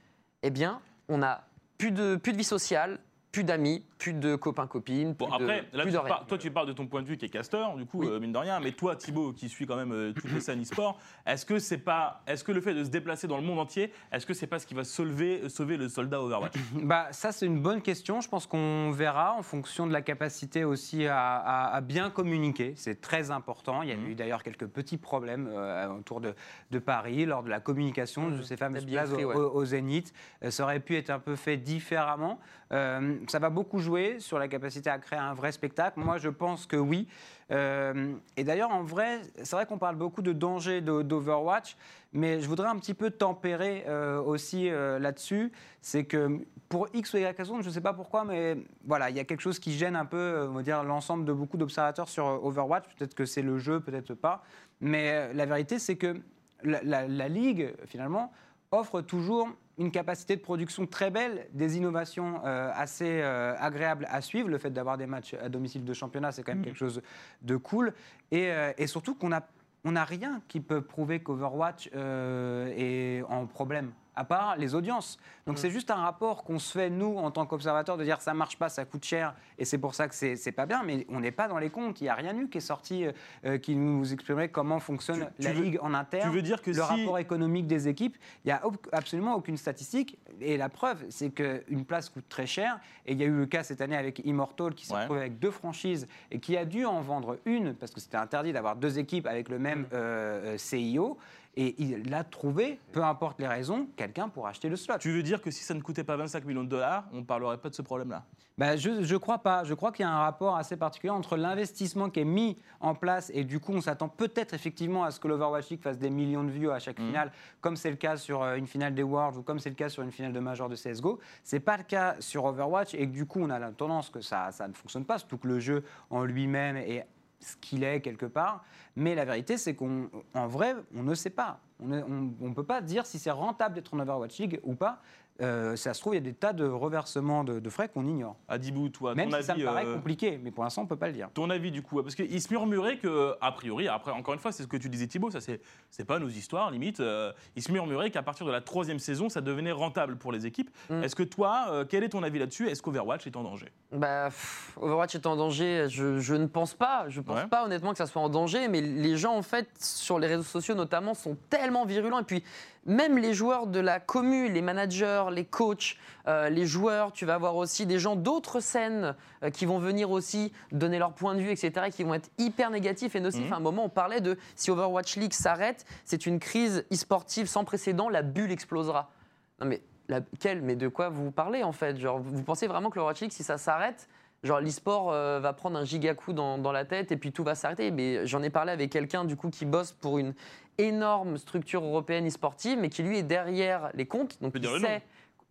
[0.44, 0.80] eh bien,
[1.10, 3.00] on n'a plus de, plus de vie sociale,
[3.32, 6.74] plus d'amis, plus de copains-copines, Bon, après, de, là, tu parles- toi, tu parles de
[6.74, 8.08] ton point de vue qui est casteur, du coup, Oui.
[8.10, 8.60] euh, mine de rien.
[8.60, 11.78] Mais toi, Thibaut, qui suit quand même euh, toutes les scènes e-sport, est-ce que c'est
[11.80, 14.48] pas, est-ce que le fait de se déplacer dans le monde entier, est-ce que c'est
[14.48, 16.54] pas ce qui va sauver, sauver le soldat Overwatch?
[16.84, 18.22] Bah, ça, c'est une bonne question.
[18.22, 22.74] Je pense qu'on verra en fonction de la capacité aussi à, à- à bien communiquer.
[22.76, 23.82] C'est très important.
[23.82, 24.08] Il y a Mhm.
[24.10, 26.36] eu d'ailleurs quelques petits problèmes euh, autour de,
[26.72, 29.24] de Paris lors de la communication de ces fameuses places au, ouais.
[29.24, 30.14] au- au Zénith.
[30.44, 32.40] Euh, ça aurait pu être un peu fait différemment.
[32.74, 33.87] Euh, ça va beaucoup jouer
[34.20, 36.00] sur la capacité à créer un vrai spectacle.
[36.00, 37.08] Moi, je pense que oui.
[37.52, 41.78] Euh, et d'ailleurs, en vrai, c'est vrai qu'on parle beaucoup de danger d'Overwatch,
[42.12, 45.52] mais je voudrais un petit peu tempérer euh, aussi euh, là-dessus.
[45.82, 49.16] C'est que pour X ou Y raison, je ne sais pas pourquoi, mais voilà, il
[49.16, 52.10] y a quelque chose qui gêne un peu, on va dire, l'ensemble de beaucoup d'observateurs
[52.10, 52.86] sur Overwatch.
[52.98, 54.44] Peut-être que c'est le jeu, peut-être pas.
[54.82, 56.18] Mais la vérité, c'est que
[56.64, 58.32] la- la ligue, finalement,
[58.72, 59.48] offre toujours
[59.78, 64.50] une capacité de production très belle, des innovations euh, assez euh, agréables à suivre.
[64.50, 67.02] Le fait d'avoir des matchs à domicile de championnat, c'est quand même quelque chose
[67.44, 67.94] de cool.
[68.32, 69.42] Et, euh, et surtout qu'on a
[69.84, 75.18] on n'a rien qui peut prouver qu'Overwatch est en problème, à part les audiences.
[75.46, 78.34] Donc c'est juste un rapport qu'on se fait, nous, en tant qu'observateurs, de dire ça
[78.34, 81.20] marche pas, ça coûte cher, et c'est pour ça que c'est pas bien, mais on
[81.20, 82.02] n'est pas dans les comptes.
[82.02, 83.06] Il n'y a rien eu qui est sorti
[83.46, 86.30] euh, qui nous exprimerait comment fonctionne Tu- tu la veux- Ligue en interne.
[86.30, 89.58] Tu veux dire que le si rapport économique des équipes, il n'y a absolument aucune
[89.58, 90.18] statistique.
[90.42, 92.80] Et la preuve, c'est qu'une place coûte très cher.
[93.06, 95.00] Et il y a eu le cas cette année avec Immortal qui s'est Ouais.
[95.02, 98.52] retrouvé avec deux franchises et qui a dû en vendre une parce que c'était interdit
[98.54, 99.86] d'avoir deux équipes avec le même Mm.
[99.94, 101.18] euh, euh, CIO.
[101.60, 105.00] Et il a trouvé, peu importe les raisons, quelqu'un pour acheter le slot.
[105.00, 107.24] Tu veux dire que si ça ne coûtait pas 25 millions de dollars, on ne
[107.24, 108.24] parlerait pas de ce problème-là?
[108.60, 109.64] Bah, je ne crois pas.
[109.64, 112.94] Je crois qu'il y a un rapport assez particulier entre l'investissement qui est mis en
[112.96, 116.10] place et du coup on s'attend peut-être effectivement à ce que l'Overwatch League fasse des
[116.12, 117.08] millions de vues à chaque Mhm.
[117.08, 119.76] finale, comme c'est le cas sur euh, une finale des Worlds ou comme c'est le
[119.76, 121.20] cas sur une finale de Major de CSGO.
[121.44, 124.22] C'est pas le cas sur Overwatch et que du coup on a la tendance que
[124.22, 127.06] ça, ça ne fonctionne pas, surtout que le jeu en lui-même est
[127.40, 128.64] ce qu'il est quelque part.
[128.96, 130.10] Mais la vérité, c'est qu'en
[130.48, 131.60] vrai, on ne sait pas.
[131.80, 135.02] On ne peut pas dire si c'est rentable d'être en Overwatch League ou pas.
[135.42, 138.08] Euh, ça se trouve, il y a des tas de reversements de, de frais qu'on
[138.08, 138.38] ignore.
[138.48, 140.90] Adibou, toi, Même ton si ça me paraît euh, compliqué, mais pour l'instant, on ne
[140.90, 141.30] peut pas le dire.
[141.34, 144.52] Ton avis du coup Parce qu'il se murmurait que, a priori, après, encore une fois,
[144.52, 147.00] c'est ce que tu disais Thibaut, ça c'est c'est pas nos histoires, limite.
[147.00, 150.46] euh, il se murmurait qu'à partir de la troisième saison, ça devenait rentable pour les
[150.46, 150.72] équipes.
[150.90, 151.04] Mm.
[151.04, 152.68] Est-ce que toi, euh, quel est ton avis là-dessus?
[152.68, 153.72] Est-ce qu'Overwatch est en danger?
[153.92, 157.06] Bah, pff, Overwatch est en danger, je, je ne pense pas.
[157.10, 157.48] Je pense Ouais.
[157.48, 160.42] pas honnêtement que ça soit en danger, mais les gens en fait sur les réseaux
[160.44, 162.44] sociaux notamment sont tellement virulents et puis
[162.88, 165.98] même les joueurs de la commu, les managers, les coachs,
[166.28, 170.10] euh, les joueurs, tu vas avoir aussi des gens d'autres scènes euh, qui vont venir
[170.10, 173.46] aussi donner leur point de vue, etc., qui vont être hyper négatifs et nocifs.
[173.46, 173.54] Mhm.
[173.54, 177.64] À un moment, on parlait de si Overwatch League s'arrête, c'est une crise e-sportive sans
[177.64, 179.12] précédent, la bulle explosera.
[179.60, 181.98] Non mais laquelle Mais de quoi vous parlez en fait?
[181.98, 184.08] Genre, vous pensez vraiment que l'Overwatch League, si ça s'arrête,
[184.44, 187.44] genre l'e-sport euh, va prendre un giga coup dans, dans la tête et puis tout
[187.44, 187.92] va s'arrêter?
[187.92, 190.34] Mais j'en ai parlé avec quelqu'un du coup qui bosse pour une
[190.78, 195.02] énorme structure européenne e-sportive, mais qui lui est derrière les comptes, donc il sait.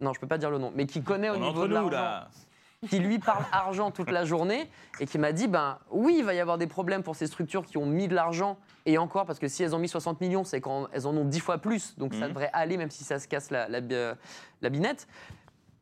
[0.01, 2.27] Non, je peux pas dire le nom, mais qui connaît au On niveau de l'argent
[2.89, 6.35] qui lui parle argent toute la journée et qui m'a dit ben oui, il va
[6.35, 9.39] y avoir des problèmes pour ces structures qui ont mis de l'argent et encore parce
[9.39, 12.13] que si elles ont mis 60 millions, c'est qu'elles en ont 10 fois plus, donc
[12.15, 12.29] ça Mhm.
[12.29, 13.95] devrait aller même si ça se casse la, la, bi-
[14.61, 15.09] la binette.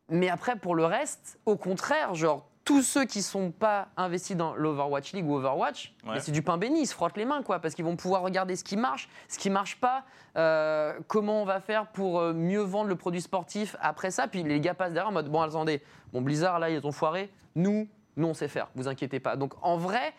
[0.09, 4.55] Mais après pour le reste, au contraire, genre tous ceux qui sont pas investis dans
[4.55, 6.18] l'Overwatch League ou Overwatch, Ouais.
[6.20, 8.57] c'est du pain béni, ils se frottent les mains quoi, parce qu'ils vont pouvoir regarder
[8.57, 10.05] ce qui marche, ce qui marche pas,
[10.37, 14.29] euh, comment on va faire pour euh, mieux vendre le produit sportif après ça.
[14.29, 17.31] Puis les gars passent derrière en mode bon attendez, bon Blizzard là ils ont foiré,
[17.55, 19.37] nous, nous on sait faire, vous inquiétez pas.
[19.37, 20.14] Donc en vrai.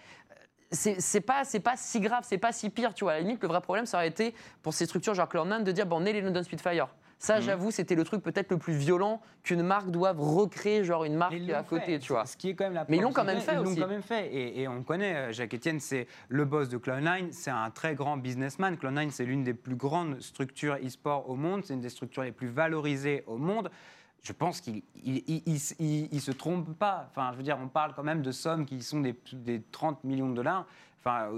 [0.71, 3.13] C'est pas, c'est pas si grave, c'est pas si pire, tu vois.
[3.13, 5.71] À la limite, le vrai problème, ça aurait été pour ces structures genre Cloud9 de
[5.71, 6.87] dire bon, on est les London Spitfire.
[7.25, 7.41] Ça, Mhm.
[7.41, 11.33] j'avoue, c'était le truc peut-être le plus violent qu'une marque doive recréer, genre une marque
[11.33, 11.99] à côté, fait.
[11.99, 12.27] tu vois.
[12.27, 13.75] Ce qui est quand même la Mais ils l'ont quand même fait Ils aussi.
[13.79, 14.27] l'ont quand même fait.
[14.31, 17.29] Et, et on connaît, euh, Jacques Etienne, c'est le boss de Cloud9.
[17.31, 18.75] C'est un très grand businessman.
[18.75, 21.65] Cloud9, c'est l'une des plus grandes structures e-sport au monde.
[21.65, 23.71] C'est une des structures les plus valorisées au monde.
[24.21, 27.07] Je pense qu'il il, il- il- il- il se trompe pas.
[27.09, 30.03] Enfin, je veux dire, on parle quand même de sommes qui sont des, des 30
[30.03, 30.67] millions de dollars.
[31.07, 31.29] Enfin,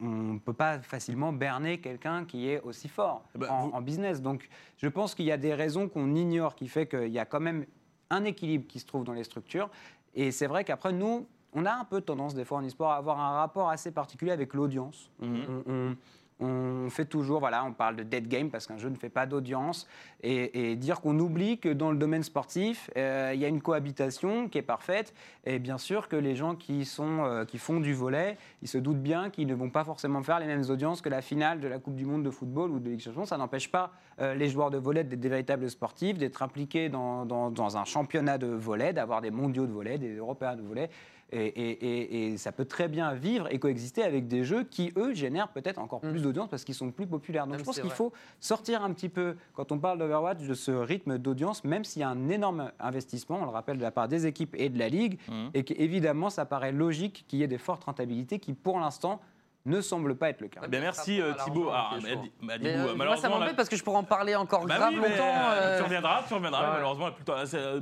[0.00, 3.72] on ne peut pas facilement berner quelqu'un qui est aussi fort Eh ben, en, vous-
[3.74, 4.22] en business.
[4.22, 7.24] Donc, je pense qu'il y a des raisons qu'on ignore qui fait qu'il y a
[7.24, 7.66] quand même
[8.10, 9.68] un équilibre qui se trouve dans les structures.
[10.14, 12.96] Et c'est vrai qu'après, nous, on a un peu tendance, des fois, en e-sport, à
[12.98, 15.10] avoir un rapport assez particulier avec l'audience.
[15.20, 15.44] Mhm.
[15.66, 15.96] on, on-
[16.38, 19.26] on fait toujours, voilà, on parle de dead game parce qu'un jeu ne fait pas
[19.26, 19.88] d'audience.
[20.22, 24.48] Et, dire qu'on oublie que dans le domaine sportif, euh, il y a une cohabitation
[24.48, 25.14] qui est parfaite.
[25.44, 28.76] Et bien sûr que les gens qui, sont, euh, qui font du volet, ils se
[28.78, 31.68] doutent bien qu'ils ne vont pas forcément faire les mêmes audiences que la finale de
[31.68, 33.02] la Coupe du Monde de football ou de Ligue.
[33.24, 37.24] Ça n'empêche pas euh, les joueurs de volet d'être des véritables sportifs, d'être impliqués dans,
[37.24, 40.90] dans- dans un championnat de volet, d'avoir des mondiaux de volet, des européens de volet.
[41.32, 44.92] Et, et- et- et ça peut très bien vivre et coexister avec des jeux qui,
[44.96, 46.10] eux, génèrent peut-être encore Mm.
[46.12, 47.46] plus d'audience parce qu'ils sont plus populaires.
[47.46, 50.54] Donc Même je pense qu'il faut sortir un petit peu, quand on parle d'Overwatch, de
[50.54, 53.90] ce rythme d'audience, même s'il y a un énorme investissement, on le rappelle, de la
[53.90, 55.50] part des équipes et de la Ligue, Mhm.
[55.54, 59.20] et qu'évidemment, ça paraît logique qu'il y ait des fortes rentabilités qui, pour l'instant,
[59.66, 60.60] ne semblent pas être le cas.
[60.64, 61.70] Eh bien, merci euh, Thibaut.
[61.70, 64.64] l'argent, Ah, Adibou, euh, moi, ça m'embête la- parce que je pourrais en parler encore
[64.66, 65.10] Bah grave oui, longtemps.
[65.26, 66.60] euh, euh, Tu reviendras, tu reviendras.
[66.62, 66.72] ouais.
[66.74, 67.32] Malheureusement, plutôt,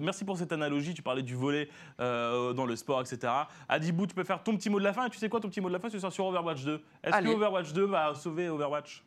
[0.00, 0.94] merci pour cette analogie.
[0.94, 1.68] Tu parlais du volet
[2.00, 3.32] euh, dans le sport, etc.
[3.68, 5.06] Adibou, tu peux faire ton petit mot de la fin.
[5.06, 6.82] Et tu sais quoi, ton petit mot de la fin, ce sera sur Overwatch 2.
[7.04, 7.28] Est-ce que.
[7.28, 9.02] Overwatch 2 va sauver Overwatch?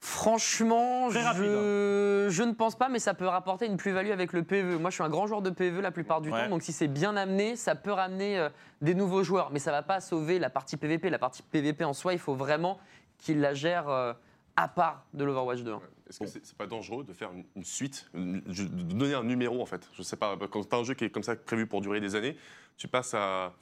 [0.00, 1.32] Franchement, hein.
[1.34, 2.26] je...
[2.30, 4.78] je ne pense pas, mais ça peut rapporter une plus-value avec le PvE.
[4.78, 6.44] Moi, je suis un grand joueur de PvE la plupart du Ouais.
[6.44, 8.48] temps, donc si c'est bien amené, ça peut ramener euh,
[8.82, 9.50] des nouveaux joueurs.
[9.52, 11.10] Mais ça va pas sauver la partie PvP.
[11.10, 12.78] La partie PvP en soi, il faut vraiment
[13.18, 14.12] qu'il la gère euh,
[14.56, 15.72] à part de l'Overwatch 2.
[15.72, 15.80] hein.
[16.08, 19.24] Est-ce que c'est c'est pas dangereux de faire une, une suite, une- de donner un
[19.24, 19.88] numéro en fait?
[19.92, 22.00] Je sais pas, quand tu as un jeu qui est comme ça prévu pour durer
[22.00, 22.36] des années,
[22.76, 23.52] tu passes à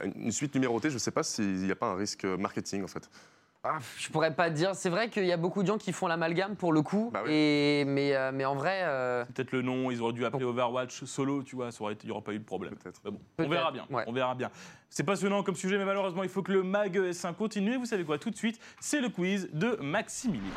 [0.00, 2.86] à une suite numérotée, je sais pas s'il n'y a pas un risque marketing en
[2.86, 3.10] fait.
[3.62, 4.74] Ah, je pourrais pas dire.
[4.74, 7.20] C'est vrai qu'il y a beaucoup de gens qui font l'amalgame pour le coup, Bah
[7.26, 7.30] oui.
[7.32, 11.04] et, mais, euh, mais en vrai, euh, Peut-être le nom, ils auraient dû appeler Overwatch
[11.04, 12.74] solo, tu vois, ça aurait été- il n'y aurait pas eu de problème.
[12.76, 13.02] Peut-être.
[13.38, 13.84] On verra bien.
[13.90, 14.04] ouais.
[14.06, 14.50] On verra bien.
[14.88, 17.74] C'est passionnant comme sujet, mais malheureusement, il faut que le MAG S1 continue.
[17.74, 20.50] Et vous savez quoi Tout de suite, c'est le quiz de Maximilien.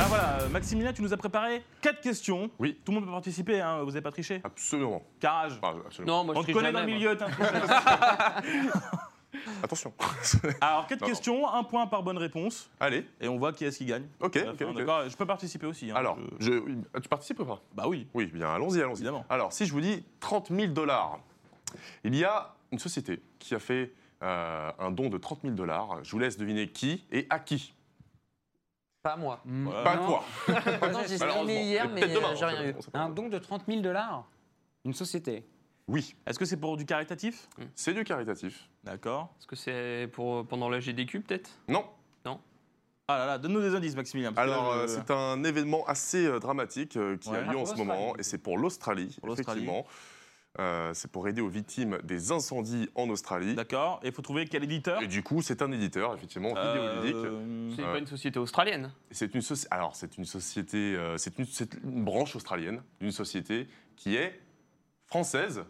[0.00, 2.50] Alors voilà, euh, Maximilien, tu nous as préparé quatre questions.
[2.58, 2.78] Oui.
[2.84, 5.02] Tout le monde peut participer, hein, vous n'avez pas triché Absolument.
[5.20, 5.58] Carrage.
[5.62, 6.18] Ah, absolument.
[6.18, 6.94] Non, moi On je te triche connaît dans le moi.
[6.94, 7.52] milieu, un tricheur.
[9.62, 9.92] Attention.
[10.62, 11.12] Alors, quatre Non, non.
[11.12, 14.06] questions, un point par bonne réponse, Allez, et on voit qui est-ce qui gagne.
[14.20, 14.76] ok, à la ok, fin, ok.
[14.78, 15.90] D'accord Je peux participer aussi.
[15.90, 16.50] hein, Alors, je-
[16.94, 16.98] je...
[17.00, 17.60] tu participes ou pas?
[17.74, 19.00] Bah oui, Oui, bien, allons-y, allons-y.
[19.00, 19.26] évidemment.
[19.28, 21.18] Alors, si je vous dis 30 000 dollars,
[22.04, 25.98] il y a une société qui a fait euh, un don de 30 000 dollars.
[26.02, 27.74] Je vous laisse deviner qui et à qui.
[29.02, 29.40] Pas moi.
[29.44, 29.82] Voilà.
[29.82, 30.06] Pas non.
[30.06, 30.24] toi.
[30.46, 31.44] Pourtant, j'ai Malheureusement.
[31.48, 32.74] hier, mais peut-être demain, euh, j'ai on rien eu.
[32.76, 32.98] on sait pas.
[32.98, 34.28] Un don de 30 000 dollars
[34.84, 35.46] Une société.
[35.88, 37.48] Oui, Est-ce que c'est pour du caritatif?
[37.74, 38.68] C'est du caritatif.
[38.84, 39.34] D'accord.
[39.38, 41.50] Est-ce que c'est pour pendant la GDQ peut-être?
[41.68, 41.84] Non.
[43.12, 44.32] Ah là là, donne-nous des indices, Maximilien.
[44.32, 47.38] parce que Alors, là, euh, je- c'est un événement assez euh, dramatique euh, qui Ouais.
[47.38, 47.88] a lieu Ah, en pour ce l'Australie.
[48.00, 49.62] moment, et c'est pour l'Australie, Pour l'Australie.
[49.64, 49.84] effectivement.
[50.58, 53.54] Euh, c'est pour aider aux victimes des incendies en Australie.
[53.54, 54.00] D'accord.
[54.02, 55.00] Et il faut trouver quel éditeur?
[55.00, 57.14] Et du coup, c'est un éditeur, effectivement, vidéoludique.
[57.14, 58.92] Euh, C'est Euh, pas une société australienne?
[59.12, 63.12] C'est une soci- Alors, c'est une société, euh, c'est une, c'est une branche australienne d'une
[63.12, 64.40] société qui est
[65.06, 65.62] française.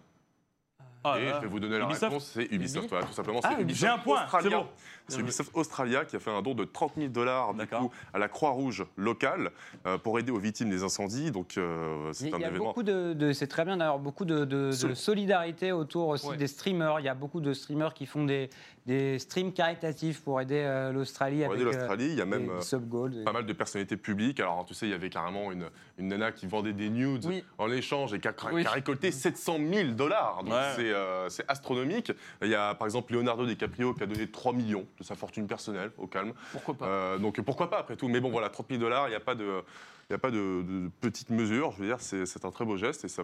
[1.05, 3.41] Ah et là je vais vous donner la Ubisoft réponse, c'est Ubisoft, voilà, tout simplement.
[3.43, 4.59] Ah, c'est Ubisoft j'ai un point, c'est Australia.
[4.59, 4.67] bon.
[5.09, 7.81] C'est Ubisoft Australia qui a fait un don de 30 000 dollars du D'accord.
[7.81, 9.51] coup, à la Croix-Rouge locale
[9.87, 11.33] euh, pour aider aux victimes des incendies.
[11.33, 12.67] Donc, euh, Il c'est y un a événement.
[12.67, 16.29] beaucoup de, de- c'est très bien d'avoir beaucoup de, de- de Sol- solidarité autour aussi
[16.29, 16.37] Ouais.
[16.37, 17.01] des streamers.
[17.01, 18.51] Il y a beaucoup de streamers qui font des,
[18.91, 22.47] des streams caritatifs pour aider euh, l'Australie Pour aider l'Australie, il y a des, même
[22.49, 24.41] des euh, pas mal de personnalités publiques.
[24.41, 25.67] Alors, tu sais, il y avait carrément une,
[25.99, 27.45] une nana qui vendait des nudes Oui.
[27.59, 28.63] en échange et qui a, Oui.
[28.63, 30.43] qui a récolté 700 000 dollars.
[30.43, 30.73] Donc, Ouais.
[30.75, 32.11] c'est euh, c'est astronomique.
[32.43, 35.47] Il y a, par exemple, Leonardo DiCaprio qui a donné 3 millions de sa fortune
[35.47, 36.33] personnelle, au calme.
[36.51, 38.09] Pourquoi pas Euh, donc, pourquoi pas, après tout.
[38.09, 39.63] Mais bon, voilà, 30 000 dollars, il n'y a pas de...
[40.09, 42.65] Il n'y a pas de, de petite mesure, je veux dire, c'est c'est un très
[42.65, 43.23] beau geste et ça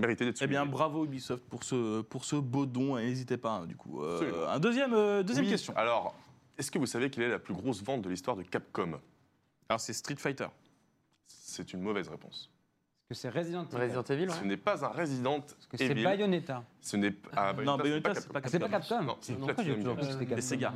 [0.00, 2.98] méritait d'être Eh bien, bravo Ubisoft pour ce, pour ce beau don.
[2.98, 4.02] et N'hésitez pas, hein, du coup.
[4.02, 5.74] Euh, un deuxième, euh, deuxième Oui, question.
[5.76, 6.14] Alors,
[6.58, 9.00] est-ce que vous savez quelle est la plus grosse vente de l'histoire de Capcom?
[9.68, 10.46] Alors, c'est Street Fighter.
[11.26, 12.50] C'est une mauvaise réponse.
[13.10, 13.76] Est-ce que c'est Resident Evil?
[13.76, 14.34] Resident Evil, ouais.
[14.40, 16.04] Ce n'est pas un Resident que c'est Evil.
[16.04, 16.64] Bayonetta?
[16.80, 17.30] Ce n'est pas.
[17.36, 18.88] ah, non, Bayonetta, c'est pas Ah, C'est pas Capcom.
[18.96, 20.72] Capcom Non, c'est Platinum Capcom Sega.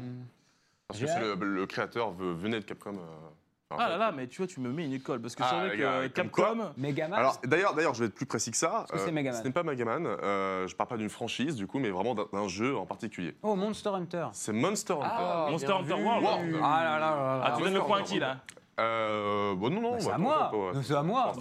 [0.86, 2.94] Parce que c'est le, le créateur ve- venait de Capcom.
[2.96, 3.28] euh,
[3.76, 5.20] Ah là là, mais tu vois, tu me mets une école.
[5.20, 6.70] Parce que Ah, c'est vrai les que Capcom.
[6.78, 8.84] Megaman Alors d'ailleurs, d'ailleurs, je vais être plus précis que ça.
[8.84, 10.06] Est-ce que c'est Megaman Ce n'est pas Megaman.
[10.06, 13.36] Euh, je parle pas d'une franchise du coup, mais vraiment d'un- jeu en particulier.
[13.42, 15.04] Oh, Monster Hunter C'est Monster Hunter.
[15.04, 16.02] Ah, Monster bien Hunter.
[16.02, 16.24] World.
[16.24, 16.56] World.
[16.62, 18.38] Ah là là là là Ah, tu donnes le Monster point à qui là
[18.78, 19.90] Euh, bon, non, non.
[19.92, 20.72] Bah, C'est bah, à pas- moi.
[20.82, 21.32] C'est à moi.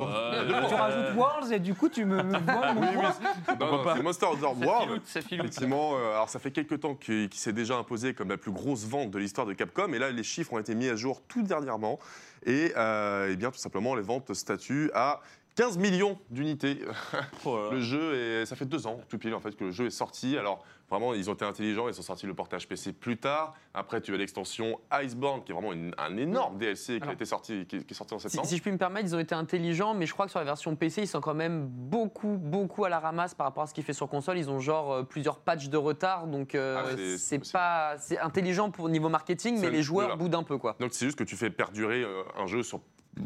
[0.68, 2.74] Tu rajoutes Worlds et du coup tu me, me point
[3.60, 4.88] Non, non, c'est Monster Hunter Ça World.
[4.88, 5.46] filoute, ça filoute.
[5.46, 8.86] Effectivement, euh, alors ça fait quelques temps qu'il s'est déjà imposé comme la plus grosse
[8.86, 11.44] vente de l'histoire de Capcom, et là les chiffres ont été mis à jour tout
[11.44, 12.00] dernièrement,
[12.46, 15.22] et, euh, eh bien tout simplement les ventes statuent à
[15.58, 16.80] 15 millions d'unités.
[17.46, 17.70] Oh.
[17.72, 19.90] Le jeu, est, ça fait deux ans tout pile en fait que le jeu est
[19.92, 20.38] sorti.
[20.38, 23.54] Alors vraiment, ils ont été intelligents, ils ont sorti le portage PC plus tard.
[23.74, 27.24] Après, tu as l'extension Iceborne, qui est vraiment une- un énorme DLC qui a été
[27.26, 28.48] sorti, qui, qui est sorti en Si, septembre.
[28.50, 30.46] si je puis me permettre, ils ont été intelligents, mais je crois que sur la
[30.46, 33.74] version PC, ils sont quand même beaucoup, beaucoup à la ramasse par rapport à ce
[33.74, 34.38] qu'ils fait sur console.
[34.38, 38.72] Ils ont genre euh, plusieurs patchs de retard, donc euh, Ah, c'est- pas, c'est intelligent
[38.72, 40.22] pour niveau marketing, mais les joueurs voilà.
[40.22, 40.76] boudent un peu quoi.
[40.80, 42.82] Donc c'est juste que tu fais perdurer euh, un jeu sur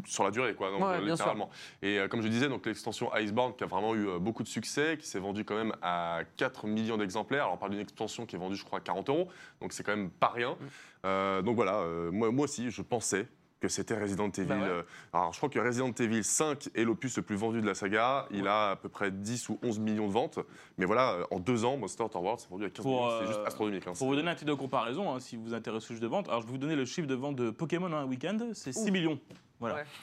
[0.06, 1.50] sur la durée, quoi, donc, Ouais, euh, littéralement.
[1.82, 4.48] Et euh, comme je disais, donc l'extension Iceborne qui a vraiment eu euh, beaucoup de
[4.48, 7.42] succès, qui s'est vendue quand même à 4 millions d'exemplaires.
[7.44, 9.28] Alors on parle d'une extension qui est vendue, je crois, à 40 euros,
[9.60, 10.52] donc c'est quand même pas rien.
[10.52, 10.66] Mm.
[11.04, 13.26] Euh, donc voilà, moi, moi aussi, je pensais
[13.62, 14.46] que c'était Resident Evil.
[14.48, 14.84] Bah ouais.
[15.12, 18.26] Alors je crois que Resident Evil 5 est l'opus le plus vendu de la saga.
[18.32, 20.40] Il a à peu près 10 ou 11 millions de ventes.
[20.78, 23.20] Mais voilà, en deux ans, Monster Hunter World s'est vendu à 15 Pour, millions.
[23.20, 23.86] C'est juste astronomique.
[23.86, 23.92] hein.
[23.96, 26.08] Pour vous donner un titre de comparaison, hein, si vous vous intéressez au jeu de
[26.08, 28.36] vente, alors je vais vous donner le chiffre de vente de Pokémon en un week-end,
[28.52, 29.20] c'est 6 millions.
[29.62, 29.76] Voilà.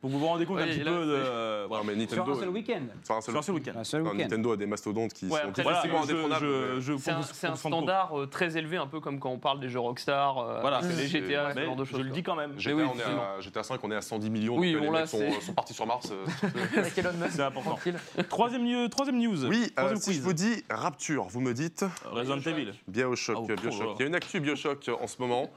[0.00, 1.16] Pour que vous vous rendez compte un petit là, peu de.
[1.16, 1.82] c'est- euh, voilà.
[1.84, 3.72] Non, mais Sur Nintendo, un seul week-end sur un seul- Sur un seul week-end.
[3.76, 6.46] Un seul Non, week-end Nintendo a des mastodontes qui Ouais, sont après, difficilement je, indétrônables.
[6.46, 9.38] je, je, C'est un, c'est un standard euh, très élevé, un peu comme quand on
[9.38, 10.80] parle des jeux Rockstar, euh, Voilà.
[10.82, 11.98] les GTA, ce Mais genre de choses.
[11.98, 12.58] je le dis quand même.
[12.58, 14.56] GTA, oui, on est à, GTA 5, on est à 110 millions.
[14.56, 16.10] Oui, donc bon, les mecs sont, c'est- sont partis sur Mars.
[16.12, 16.24] euh,
[16.78, 17.32] Avec Elon Musk.
[17.32, 17.70] C'est important.
[17.70, 17.96] Tranquille.
[18.28, 19.44] Troisième, news- troisième news.
[19.46, 22.72] Oui, euh, Troisième si je vous dis Rapture, vous me dites Resident Evil.
[22.86, 23.36] Bioshock.
[23.38, 23.80] Ah, oh, Bioshock.
[23.82, 23.94] oh là.
[23.98, 25.50] Il y a une actu Bioshock en ce moment.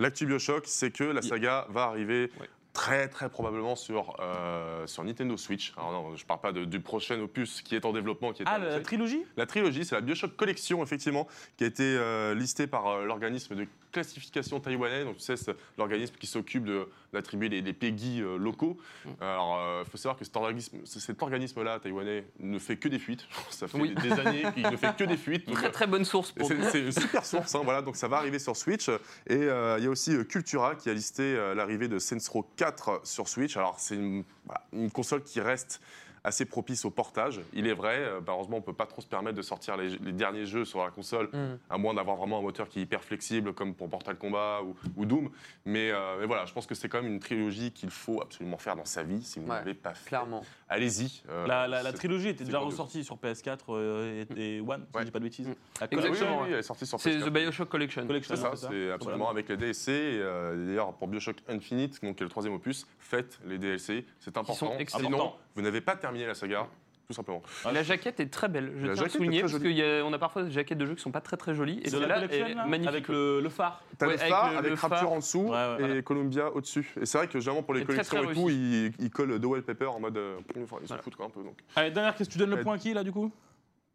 [0.00, 2.48] L'actu Bioshock, c'est que la saga va arriver Ouais.
[2.72, 5.72] très très probablement sur, euh, sur Nintendo Switch.
[5.76, 8.46] Alors non, je parle pas de- du prochain opus qui est en développement, qui est
[8.48, 8.70] Ah, annoncé.
[8.70, 9.24] la trilogie?
[9.36, 13.56] La trilogie, c'est la Bioshock Collection, effectivement, qui a été euh, listée par euh, l'organisme
[13.56, 15.04] de classification taïwanais.
[15.04, 16.68] Donc, tu sais, c'est l'organisme qui s'occupe
[17.12, 18.76] d'attribuer les, les PEGI euh, locaux.
[19.20, 22.98] Alors, il faut savoir que cet organisme- c- cet organisme-là, taïwanais, ne fait que des
[22.98, 23.26] fuites.
[23.50, 23.94] Ça fait Oui.
[23.94, 25.46] des années qu'il ne fait que des fuites.
[25.46, 28.08] Donc, Très très bonne source pour c'est c'est une super source, hein, voilà, donc ça
[28.08, 28.88] va arriver sur Switch.
[29.26, 32.18] Et euh, il y a aussi euh, Cultura qui a listé euh, l'arrivée de Saints
[32.30, 33.56] Row 4 sur Switch.
[33.56, 35.80] Alors c'est une, voilà, une console qui reste
[36.24, 37.40] assez propice au portage.
[37.52, 39.90] Il est vrai, euh, malheureusement on ne peut pas trop se permettre de sortir les,
[39.98, 41.58] les derniers jeux sur la console, Mm.
[41.70, 44.74] à moins d'avoir vraiment un moteur qui est hyper flexible comme pour Portal Combat ou,
[44.96, 45.30] ou Doom.
[45.64, 48.58] Mais, euh, mais voilà, je pense que c'est quand même une trilogie qu'il faut absolument
[48.58, 50.08] faire dans sa vie si vous ne Ouais, l'avez pas fait.
[50.08, 50.42] Clairement.
[50.68, 51.22] Allez-y.
[51.28, 54.60] euh, La, la- la c'est- trilogie était c'est déjà ressortie sur PS4 euh, et, et
[54.60, 55.00] One, si Ouais.
[55.00, 55.48] je dis pas de bêtises.
[55.48, 55.50] Mm.
[55.50, 57.24] La Ah Exactement, oui, oui, elle est sortie sur C'est PS4.
[57.24, 58.06] The Bioshock Collection.
[58.06, 58.68] collection, C'est ça, c'est ça.
[58.70, 59.30] c'est absolument Voilà.
[59.38, 59.90] avec les DLC.
[59.92, 64.36] euh, D'ailleurs, pour Bioshock Infinite, donc qui est le troisième opus, faites les DLC, c'est
[64.36, 64.76] important.
[64.78, 65.04] excellents.
[65.10, 66.66] Sinon, vous n'avez pas terminé la saga,
[67.08, 67.42] tout simplement.
[67.64, 70.42] Ah, La jaquette est très belle, je La tiens à souligner, parce qu'on a parfois
[70.42, 72.88] des jaquettes de jeux qui sont pas très très jolies, et celle-là est là, magnifique.
[72.88, 73.82] avec le, le phare.
[73.96, 75.12] T'as Ouais, le avec phare le- avec, le Rapture phare.
[75.12, 76.02] en dessous Ouais, ouais, et voilà.
[76.02, 76.92] Columbia au-dessus.
[77.00, 79.48] Et c'est vrai que généralement pour les Et collections et tout, ils, ils collent deux
[79.48, 80.18] wallpapers en mode.
[80.18, 81.02] euh, ils s'en Voilà.
[81.02, 81.42] foutent quoi, un peu.
[81.42, 81.56] Donc.
[81.76, 83.32] Allez, dernière question, tu donnes le point à qui là du coup?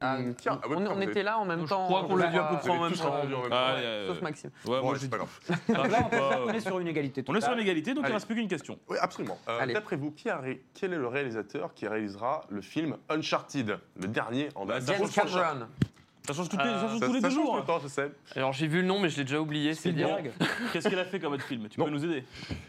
[0.05, 1.85] Ah, tiens, ah on, était là en même Je temps.
[1.85, 3.15] crois qu'on l'a dit à peu euh, près en même temps.
[3.51, 4.49] Ah, Ouais, euh, Sauf Maxime.
[4.65, 5.39] Ouais, moi c'est j'ai pas grave.
[5.69, 6.09] Donc là,
[6.43, 7.23] on, euh, est sur une égalité.
[7.27, 8.13] On est sur une égalité, donc il Allez.
[8.15, 8.77] reste plus qu'une question.
[8.89, 9.37] Oui, absolument.
[9.47, 9.65] Euh.
[9.73, 14.07] D'après vous, qui a ré- quel est le réalisateur qui réalisera le film Uncharted, le
[14.07, 15.67] dernier en date James Cameron.
[16.25, 17.53] Ça change, toutes les- ça change Ça- tous les ça deux change jours.
[17.55, 18.09] tout le temps, je sais.
[18.37, 19.89] Alors j'ai vu le nom, mais je l'ai déjà oublié, c'est.
[19.91, 20.31] Spielberg.
[20.71, 21.67] Qu'est-ce qu'il a fait comme autre film?
[21.67, 21.85] Tu Non.
[21.85, 22.23] peux nous aider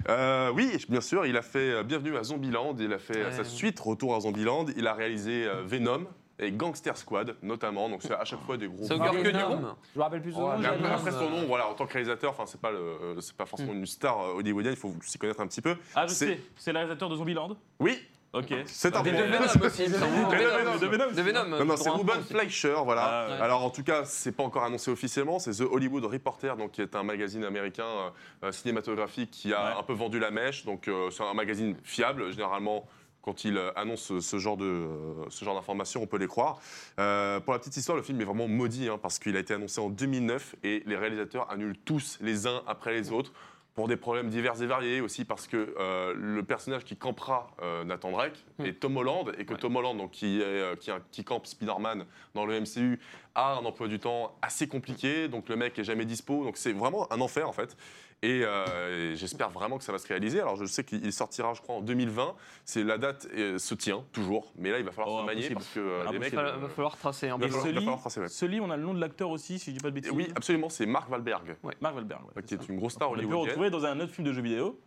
[0.09, 3.27] Euh, oui, bien sûr, il a fait euh, Bienvenue à Zombieland, il a fait euh,
[3.27, 3.33] Ouais.
[3.33, 6.05] sa suite Retour à Zombieland, il a réalisé euh, Venom
[6.39, 8.85] et Gangster Squad notamment, donc c'est à chaque fois des gros.
[8.85, 9.39] C'est que du.
[9.39, 10.59] Je me rappelle plus son Oh, nom.
[10.81, 13.37] Mais après, son nom, voilà, en tant que réalisateur, enfin c'est pas le, euh, c'est
[13.37, 15.77] pas forcément une star euh, hollywoodienne, il faut s'y connaître un petit peu.
[15.95, 17.99] Ah, je C'est- sais, c'est le réalisateur de Zombieland Oui,
[18.33, 18.53] Ok.
[18.67, 20.13] c'est un Des bon- Venom aussi, me semble.
[20.37, 21.13] Venom, Venom.
[21.13, 21.45] De Venom.
[21.45, 21.51] De.
[21.59, 22.35] Non, non, c'est Ruben aussi.
[22.35, 23.05] Fleischer, voilà.
[23.05, 23.41] Ah, ouais.
[23.41, 26.83] Alors en tout cas, c'est pas encore annoncé officiellement, c'est The Hollywood Reporter, donc qui
[26.83, 28.11] est un magazine américain euh,
[28.49, 29.79] euh, cinématographique qui a Ouais.
[29.79, 30.65] un peu vendu la mèche.
[30.65, 32.85] Donc euh, c'est un magazine fiable, généralement.
[33.25, 36.61] Quand il euh, annonce ce, genre de euh, ce genre d'informations, on peut les croire.
[36.99, 39.55] Euh, pour la petite histoire, le film est vraiment maudit hein, parce qu'il a été
[39.55, 43.33] annoncé en 2009 et les réalisateurs annulent tous les uns après les autres
[43.75, 47.83] pour des problèmes divers et variés aussi parce que euh, le personnage qui campera euh,
[47.85, 48.67] Nathan Drake Mm.
[48.67, 52.47] est Tom Holland et que Tom Holland donc qui est qui, qui campe Spider-Man dans
[52.47, 53.01] le MCU
[53.35, 56.73] a un emploi du temps assez compliqué donc le mec est jamais dispo donc c'est
[56.73, 57.77] vraiment un enfer en fait
[58.25, 61.53] et, euh, et j'espère vraiment que ça va se réaliser alors je sais qu'il sortira
[61.55, 62.35] je crois en 2020
[62.65, 65.51] c'est la date euh, se tient toujours mais là il va falloir Oh, se manier
[65.51, 67.53] parce que euh, les mecs Il va, va falloir tracer un il va peu.
[67.53, 68.29] falloir- ce va lit- falloir tracer, ouais.
[68.29, 70.13] Ce lit, on a le nom de l'acteur aussi, si je dis pas de bêtises.
[70.13, 72.23] oui absolument c'est Mark Wahlberg Mark Wahlberg.
[72.37, 74.27] ouais, qui est une grosse star On l'a pu hollywoodienne retrouver dans un autre film
[74.27, 74.81] de jeux vidéo.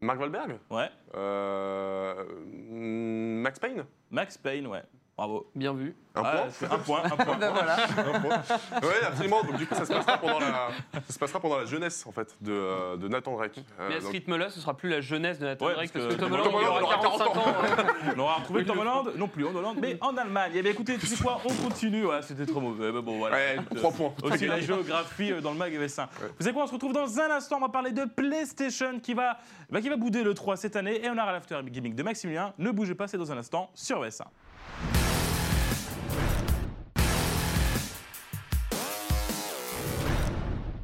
[0.00, 0.58] Mark Wahlberg?
[0.70, 0.88] Ouais.
[1.14, 3.84] Euh, Max Payne?
[4.10, 4.82] Max Payne, ouais.
[5.22, 5.46] Bravo.
[5.54, 5.94] Bien vu.
[6.16, 7.36] Un Ah, point c'est un point, un point.
[7.38, 7.76] Ben voilà.
[8.82, 9.42] Oui, absolument.
[9.44, 10.68] Donc, du coup, ça se passera pendant la,
[11.06, 13.58] ça se passera pendant la jeunesse, en fait, de, euh, de Nathan Drake.
[13.78, 15.92] Euh, Mais à ce donc- rythme-là, ce sera plus la jeunesse de Nathan Ouais, Drake,
[15.92, 17.44] parce que que Tom Holland, il Holland aura aura 45 ans.
[18.16, 20.50] On aura retrouvé Tom Holland, non plus en Hollande, mais en Allemagne.
[20.56, 22.04] Eh bien écoutez, tu sais quoi, on continue.
[22.04, 22.90] Ouais, c'était trop mauvais.
[22.90, 23.36] Mais bon, voilà.
[23.36, 24.12] Ouais, Écoute, trois points.
[24.24, 26.08] Aussi la géographie euh, dans le mag S1.
[26.20, 27.58] Vous savez quoi, on se retrouve dans un instant.
[27.58, 29.38] On va parler de PlayStation qui va,
[29.70, 31.02] bah, qui va bouder le 3 cette année.
[31.04, 32.52] Et on aura l'after gimmick de Maximilien.
[32.58, 34.24] Ne bougez pas, c'est dans un instant sur S1.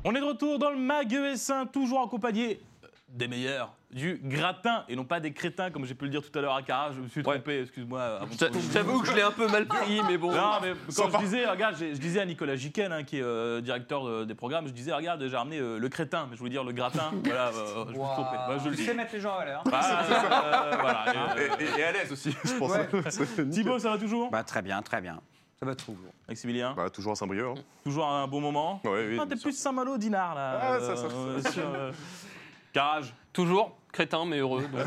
[0.05, 2.61] On est de retour dans le mag ES1, toujours accompagné
[3.09, 6.39] des meilleurs, du gratin et non pas des crétins, comme j'ai pu le dire tout
[6.39, 6.93] à l'heure à Cara.
[6.93, 8.21] Je me suis trompé, excuse-moi.
[8.31, 10.31] Je t'a- je t'avoue que je l'ai un peu mal pris, mais bon.
[10.31, 13.61] non, mais quand je disais, regarde, je disais à Nicolas Jiquel, hein, qui est euh,
[13.63, 16.51] directeur de- des programmes, je disais, regarde, j'ai ramené euh, le crétin, mais je voulais
[16.51, 17.11] dire le gratin.
[17.25, 17.53] voilà, euh,
[17.87, 18.37] je me suis trompé.
[18.47, 18.85] Bah, je le Tu dis.
[18.87, 19.63] sais mettre les gens à valeur.
[19.65, 19.81] Bah,
[20.71, 22.73] euh, voilà, et, Et, euh, et- et à l'aise aussi, je pense.
[23.09, 24.31] C'est- Thibaut, ça va toujours?
[24.31, 25.19] Bah, très bien, très bien.
[25.61, 25.97] Ça va toujours.
[26.29, 27.47] Maximilien, Bah, toujours à Saint-Brieuc.
[27.49, 27.55] hein.
[27.83, 30.59] toujours un bon moment Ouais, oui, Ah, T'es plus Saint-Malo, Dinard, là.
[30.63, 31.51] Ah, ça, ça, euh, ça.
[31.51, 31.91] sur, euh,
[32.75, 33.13] Garage.
[33.33, 34.63] Toujours crétin, mais heureux.
[34.63, 34.81] donc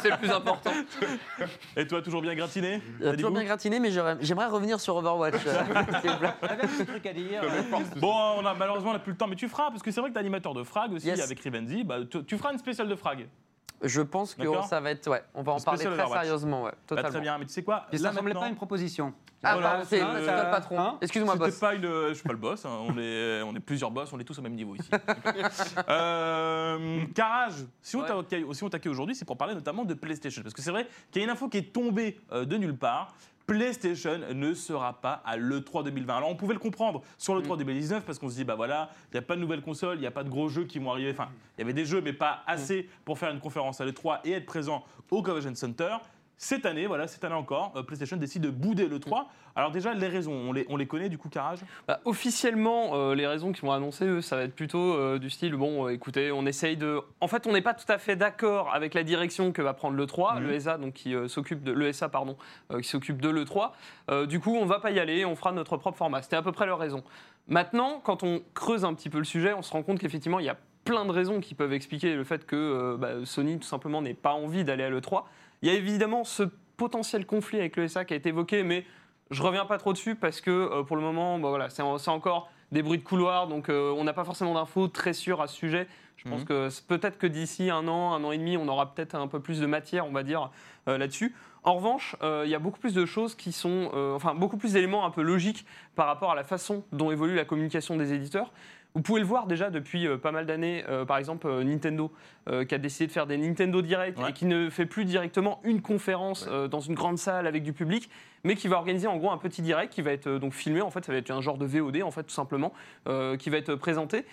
[0.00, 0.70] c'est- le plus important.
[1.76, 2.80] Et toi, toujours bien gratiné?
[3.02, 5.34] Euh, toujours bien gratiné, mais j'aimerais revenir sur Overwatch.
[5.46, 5.64] euh,
[6.86, 7.42] truc à dire.
[7.96, 10.00] Bon, on a, malheureusement, on n'a plus le temps, mais tu feras, parce que c'est
[10.00, 11.20] vrai que t'es animateur de Frag aussi, Yes.
[11.20, 11.84] avec Rivenzi.
[11.84, 13.28] Bah, tu, tu feras une spéciale de Frag.
[13.82, 14.64] Je pense que D'accord.
[14.66, 15.08] ça va être.
[15.10, 16.22] Ouais, on va en parler très Overwatch.
[16.22, 16.62] sérieusement.
[16.64, 17.10] Ouais, Bah, totalement.
[17.10, 19.12] très bien, mais tu sais quoi Et ça Là, ressemblait maintenant- pas une proposition.
[19.42, 20.80] Ah, Voilà, pardon, c'est c'est, c'est euh, toi le patron.
[20.80, 21.58] hein Excuse-moi, C'était boss.
[21.58, 21.82] pas une.
[22.08, 24.38] Je suis pas le boss, hein, on, est, on est plusieurs boss, on est tous
[24.38, 24.88] au même niveau ici.
[25.88, 28.06] euh, Carrage, si on Ouais.
[28.08, 30.42] t'a accueilli- si on t'accueille aujourd'hui, c'est pour parler notamment de PlayStation.
[30.42, 32.76] Parce que c'est vrai qu'il y a une info qui est tombée euh, de nulle
[32.76, 33.14] part.
[33.46, 36.16] PlayStation ne sera pas à l'E3 2020.
[36.16, 37.38] Alors on pouvait le comprendre sur Mm.
[37.42, 39.98] l'E3 2019 parce qu'on se dit, bah voilà, il n'y a pas de nouvelles consoles,
[39.98, 41.10] il n'y a pas de gros jeux qui vont arriver.
[41.12, 42.50] Enfin, il y avait des jeux, mais pas Mm.
[42.50, 45.96] assez pour faire une conférence à l'E3 et être présent au Convention Center.
[46.38, 49.28] Cette année, voilà, cette année encore, euh, PlayStation décide de bouder le 3.
[49.54, 53.14] Alors déjà, les raisons, on les, on les connaît du coup, Carrage Bah, officiellement, euh,
[53.14, 55.94] les raisons qui vont annoncer, eux, ça va être plutôt euh, du style bon, euh,
[55.94, 57.00] écoutez, on essaye de.
[57.20, 59.96] En fait, on n'est pas tout à fait d'accord avec la direction que va prendre
[59.96, 60.42] le 3, Mhm.
[60.46, 62.36] le ESA, donc qui s'occupe de l'ESA, pardon,
[62.82, 63.72] qui s'occupe de le 3.
[64.10, 66.20] Euh, du coup, on va pas y aller, on fera notre propre format.
[66.20, 67.02] C'était à peu près leur raison.
[67.48, 70.44] Maintenant, quand on creuse un petit peu le sujet, on se rend compte qu'effectivement, il
[70.44, 74.02] y a plein de raisons qui peuvent expliquer le fait que bah, Sony, tout simplement,
[74.02, 75.22] n'ait pas envie d'aller à l'E3.
[75.62, 76.44] Il y a évidemment ce
[76.76, 78.84] potentiel conflit avec l'ESA qui a été évoqué, mais
[79.30, 81.98] je reviens pas trop dessus parce que euh, pour le moment, bah, voilà, c'est en-
[81.98, 85.40] c'est encore des bruits de couloir, donc euh, on n'a pas forcément d'infos très sûres
[85.40, 85.86] à ce sujet.
[86.16, 86.46] Je pense Mhm.
[86.46, 89.40] que peut-être que d'ici un an, un an et demi, on aura peut-être un peu
[89.40, 90.50] plus de matière, on va dire,
[90.88, 91.34] euh, là-dessus.
[91.62, 94.72] En revanche, euh, il y a beaucoup plus de choses qui sont, enfin beaucoup plus
[94.74, 98.52] d'éléments un peu logiques par rapport à la façon dont évolue la communication des éditeurs.
[98.96, 102.10] Vous pouvez le voir déjà depuis euh, pas mal d'années, euh, par exemple euh, Nintendo,
[102.48, 104.30] euh, qui a décidé de faire des Nintendo Direct Ouais.
[104.30, 108.08] et qui ne fait plus directement une conférence dans une grande salle avec du public,
[108.42, 110.80] mais qui va organiser en gros un petit direct qui va être donc filmé.
[110.80, 112.72] En fait, ça va être un genre de VOD en fait tout simplement,
[113.38, 114.24] qui va être présenté.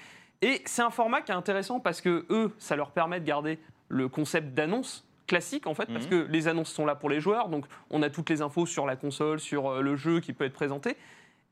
[0.42, 3.60] Et c'est un format qui est intéressant parce que eux, ça leur permet de garder
[3.90, 6.10] le concept d'annonce classique en fait parce Mhm.
[6.10, 8.86] que les annonces sont là pour les joueurs donc on a toutes les infos sur
[8.86, 10.98] la console sur le jeu qui peut être présenté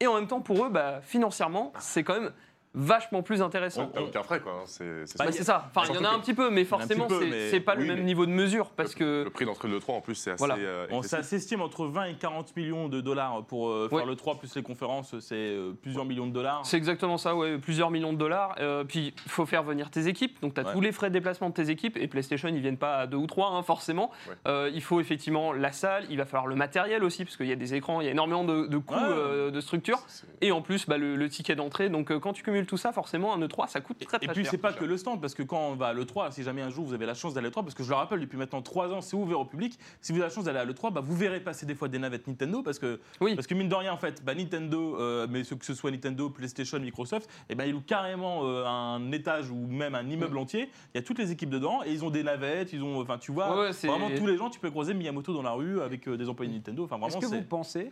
[0.01, 2.32] et en même temps pour eux bah, financièrement c'est quand même
[2.74, 4.53] vachement plus intéressant Ouais, T'as aucun frais, quoi.
[4.53, 4.86] hein, C'est
[5.17, 5.32] Bah, ça.
[5.32, 7.07] C'est ça enfin il y en a un petit peu mais forcément
[7.49, 9.91] c'est pas le même niveau de mesure parce Le- que Le prix d'entrée de l'E3,
[9.97, 10.38] en plus, c'est assez.
[10.38, 10.55] Voilà.
[10.55, 11.39] euh, Bon, ça excessif.
[11.41, 14.05] s'estime entre 20 et 40 millions de dollars pour euh, faire Ouais.
[14.05, 16.65] le 3 plus les conférences, c'est euh, plusieurs millions de dollars.
[16.65, 18.55] C'est exactement ça, ouais, plusieurs millions de dollars.
[18.59, 20.74] Euh, puis il faut faire venir tes équipes, donc tu as Ouais.
[20.74, 23.17] tous les frais de déplacement de tes équipes, et PlayStation, ils viennent pas à deux
[23.17, 24.11] ou trois, hein, forcément.
[24.30, 24.36] Ouais.
[24.47, 27.51] Euh, il faut effectivement la salle, il va falloir le matériel aussi, parce qu'il y
[27.51, 28.99] a des écrans, il y a énormément de, de coûts Ouais.
[29.03, 29.99] euh, de structure,
[30.41, 31.89] et en plus bah, le, le ticket d'entrée.
[31.89, 34.43] Donc quand tu cumules tout ça, forcément, un E3, ça coûte très Et très puis
[34.43, 34.51] cher.
[34.51, 36.70] c'est pas que le stand, parce que quand on va à l'E3, si jamais un
[36.70, 38.62] jour vous avez la chance d'aller à l'E3, parce que je le rappelle, depuis maintenant
[38.62, 41.01] 3 ans, c'est ouvert au public, si vous avez la chance d'aller à l'E3, bah,
[41.03, 43.36] vous verrez passer des fois des navettes Nintendo, parce que, Oui.
[43.36, 46.30] parce que mine de rien, en fait, bah, Nintendo, euh, mais que ce soit Nintendo,
[46.30, 50.70] PlayStation, Microsoft, et ben ils louent carrément euh, un étage ou même un immeuble entier,
[50.93, 53.18] il y a toutes les équipes dedans, et ils ont des navettes, ils ont, enfin
[53.18, 55.51] tu vois, Ouais, ouais, c'est- vraiment tous les gens, tu peux croiser Miyamoto dans la
[55.51, 57.91] rue avec euh, des employés Nintendo, enfin Est-ce vraiment que vous pensez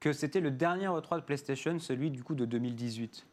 [0.00, 3.31] que c'était le dernier E3 de PlayStation, celui du coup de 2018 Mm,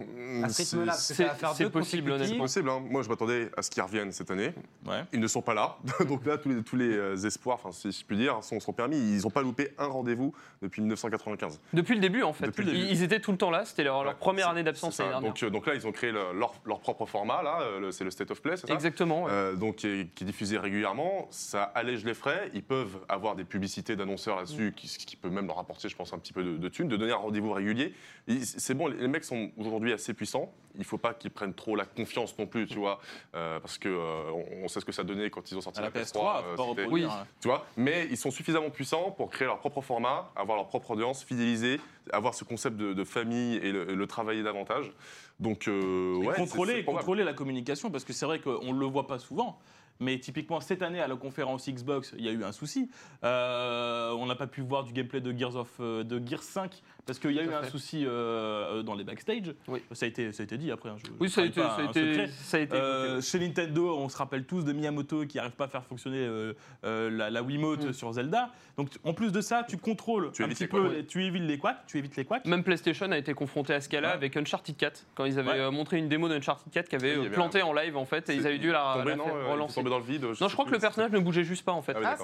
[0.00, 2.34] À ce rythme-là, parce que c'est- ça va faire c'est deux possible, consécutifs.
[2.36, 2.80] C'est possible, hein.
[2.88, 4.52] moi je m'attendais à ce qu'ils reviennent cette année.
[4.86, 5.02] Ouais.
[5.12, 5.76] Ils ne sont pas là,
[6.08, 8.72] donc là tous les, tous les euh, espoirs, enfin si je puis dire, sont, sont
[8.72, 8.96] permis.
[8.96, 10.32] Ils n'ont pas loupé un rendez-vous
[10.62, 11.60] depuis 1995.
[11.72, 12.46] Depuis le début, en fait.
[12.46, 12.92] Depuis le Ils, début.
[12.92, 15.02] ils étaient tout le temps là, c'était leur, leur Ouais, première c'est- année d'absence c'est
[15.02, 15.20] l'année ça.
[15.20, 15.32] dernière.
[15.32, 17.90] donc, euh, donc là ils ont créé le- leur, leur propre format, là, euh, le-
[17.92, 18.74] c'est le State of Play, c'est ça?
[18.74, 19.24] Exactement.
[19.24, 19.30] ouais.
[19.32, 22.50] Euh, donc, qui est, qui est diffusé régulièrement, ça allège les frais.
[22.54, 26.12] Ils peuvent avoir des publicités d'annonceurs là-dessus, qui, qui peut même leur rapporter, je pense,
[26.12, 27.94] un petit peu de, de thunes, de donner un rendez-vous régulier.
[28.42, 30.52] C'est bon, les mecs sont aujourd'hui assez puissants.
[30.74, 33.00] Il ne faut pas qu'ils prennent trop la confiance non plus, tu vois,
[33.34, 35.80] euh, parce que euh, on, on sait ce que ça donnait quand ils ont sorti
[35.80, 36.12] À la la PS3,
[36.54, 36.56] PS3.
[36.56, 37.06] faut euh, Oui.
[37.40, 40.92] tu vois, mais ils sont suffisamment puissants pour créer leur propre format, avoir leur propre
[40.92, 41.80] audience, fidéliser,
[42.12, 44.92] avoir ce concept de, de famille et le, le travailler davantage.
[45.40, 46.98] Donc, euh, ouais, contrôler, probable.
[47.00, 49.58] contrôler la communication, parce que c'est vrai qu'on ne le voit pas souvent.
[50.00, 52.88] Mais typiquement, cette année, à la conférence Xbox, il y a eu un souci.
[53.24, 57.18] Euh, on n'a pas pu voir du gameplay de Gears, of, de Gears 5 parce
[57.18, 57.70] qu'il y a eu un fait.
[57.70, 59.54] souci euh, dans les backstage.
[59.66, 59.82] Oui.
[59.92, 60.90] Ça, a été, ça a été dit après.
[60.90, 62.26] hein, je- Oui, ça a été, ça a été, secret.
[62.28, 65.64] ça a été Euh, chez Nintendo, on se rappelle tous de Miyamoto qui n'arrive pas
[65.64, 66.52] à faire fonctionner euh,
[66.84, 67.92] euh, la, la Wiimote Mm.
[67.94, 68.50] sur Zelda.
[68.76, 70.68] Donc, en plus de ça, tu contrôles Tu un évites petit les
[71.00, 72.44] peu, tu évites les couacs, tu évites les couacs.
[72.44, 74.14] Même PlayStation a été confronté à ce cas-là Ouais.
[74.14, 75.58] avec Uncharted 4, quand ils avaient Ouais.
[75.60, 78.34] euh, montré une démo d'Uncharted 4 qui avait euh, planté en live en fait, et
[78.34, 79.82] ils avaient dû la, Tombé, la non, euh, relancer.
[79.82, 80.24] dans le vide.
[80.40, 81.96] Non, je crois que le personnage ne bougeait juste pas en fait.
[82.04, 82.16] Ah.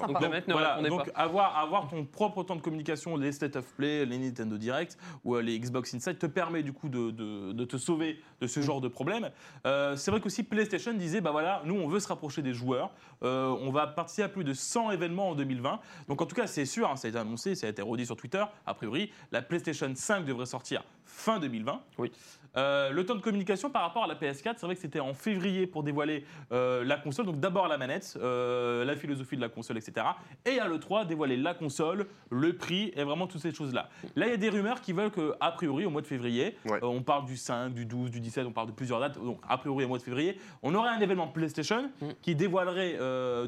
[0.87, 4.74] Donc avoir ton propre temps de communication, les State of Play, les Nintendo Direct
[5.23, 8.45] ou euh, les Xbox Inside te permet du coup de, de- de te sauver de
[8.45, 8.49] Mm.
[8.49, 9.29] ce genre de problème.
[9.65, 12.91] Euh, c'est vrai qu'aussi PlayStation disait, bah voilà, nous on veut se rapprocher des joueurs,
[13.23, 15.79] Euh, on va participer à plus de 100 événements en 2020.
[16.09, 18.05] Donc en tout cas c'est sûr, hein, ça a été annoncé, ça a été redit
[18.05, 21.79] sur Twitter, a priori, la PlayStation 5 devrait sortir fin 2020.
[21.99, 22.11] Oui.
[22.57, 25.13] Euh, le temps de communication par rapport à la PS4, c'est vrai que c'était en
[25.13, 27.25] février pour dévoiler euh, la console.
[27.25, 30.05] Donc d'abord la manette, euh, la philosophie de la console, etc.
[30.45, 33.89] Et à l'E3, dévoiler la console, le prix et vraiment toutes ces choses-là.
[34.15, 36.55] Là, il y a des rumeurs qui veulent que, a priori, au mois de février,
[36.65, 36.79] Ouais.
[36.81, 39.17] on parle du 5, du 12, du 17, on parle de plusieurs dates.
[39.21, 42.05] Donc a priori, au mois de février, on aurait un événement PlayStation Mm.
[42.21, 42.97] qui dévoilerait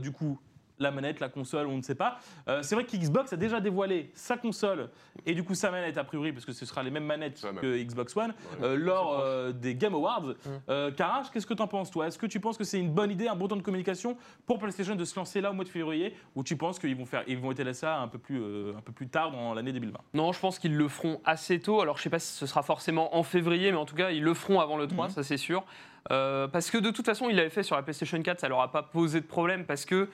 [0.02, 0.38] du coup
[0.80, 2.20] la manette, la console, on ne sait pas.
[2.48, 4.90] Euh, c'est vrai qu'Xbox a déjà dévoilé sa console
[5.26, 7.48] et du coup sa manette a priori, parce que ce sera les mêmes manettes C'est
[7.48, 7.62] la même.
[7.62, 10.34] que Xbox One, euh, lors euh, des Game Awards.
[10.70, 12.08] Euh, Karash, qu'est-ce que tu en penses toi?
[12.08, 14.60] Est-ce que tu penses que c'est une bonne idée, un bon temps de communication pour
[14.60, 16.16] PlayStation de se lancer là au mois de février?
[16.36, 18.82] Ou tu penses qu'ils vont faire, ils vont étaler ça un peu plus, euh, un
[18.82, 21.82] peu plus tard dans l'année 2020 Non, je pense qu'ils le feront assez tôt.
[21.82, 24.24] Alors, je sais pas si ce sera forcément en février, mais en tout cas, ils
[24.24, 25.12] le feront avant le 3, Mhm.
[25.12, 25.66] ça c'est sûr.
[26.12, 28.62] Euh, parce que de toute façon, ils l'avaient fait sur la PlayStation 4, ça leur
[28.62, 30.08] a pas posé de problème parce que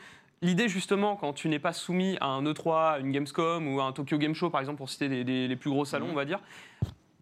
[0.43, 3.85] l'idée justement, quand tu n'es pas soumis à un E3, à une Gamescom ou à
[3.85, 6.11] un Tokyo Game Show, par exemple, pour citer des- des- les plus gros salons, Mhm.
[6.11, 6.39] on va dire.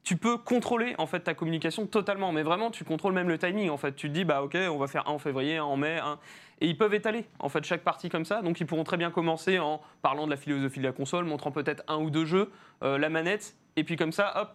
[0.04, 3.70] Tu peux contrôler en fait ta communication totalement, mais vraiment tu contrôles même le timing.
[3.70, 5.78] En fait, tu te dis bah ok, on va faire un en février, un en
[5.78, 6.18] mai, un...
[6.60, 8.42] et ils peuvent étaler en fait chaque partie comme ça.
[8.42, 11.52] Donc ils pourront très bien commencer en parlant de la philosophie de la console, montrant
[11.52, 12.52] peut-être un ou deux jeux,
[12.84, 14.50] euh, la manette, et puis comme ça, hop,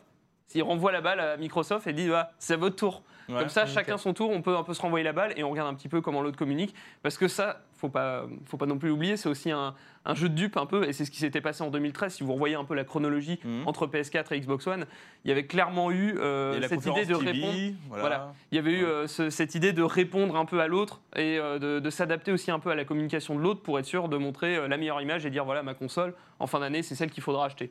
[0.54, 3.02] il renvoie la balle à Microsoft et dit bah, c'est à votre tour.
[3.28, 3.38] Ouais.
[3.38, 5.50] Comme ça, chacun son tour, on peut un peu se renvoyer la balle et on
[5.50, 6.74] regarde un petit peu comment l'autre communique.
[7.02, 9.74] Parce que ça, faut pas, faut pas non plus l'oublier, c'est aussi un,
[10.04, 12.14] un jeu de dupe un peu, et c'est ce qui s'était passé en 2013.
[12.14, 13.62] Si vous revoyez un peu la chronologie Mhm.
[13.66, 14.86] entre PS4 et Xbox One,
[15.24, 17.52] il y avait clairement eu euh, cette idée de TV, répondre.
[17.88, 18.02] Voilà.
[18.02, 18.34] Voilà.
[18.52, 21.38] Il y avait eu euh, ce- cette idée de répondre un peu à l'autre et
[21.38, 24.08] euh, de, de s'adapter aussi un peu à la communication de l'autre pour être sûr
[24.08, 26.94] de montrer euh, la meilleure image et dire voilà ma console en fin d'année c'est
[26.94, 27.70] celle qu'il faudra acheter.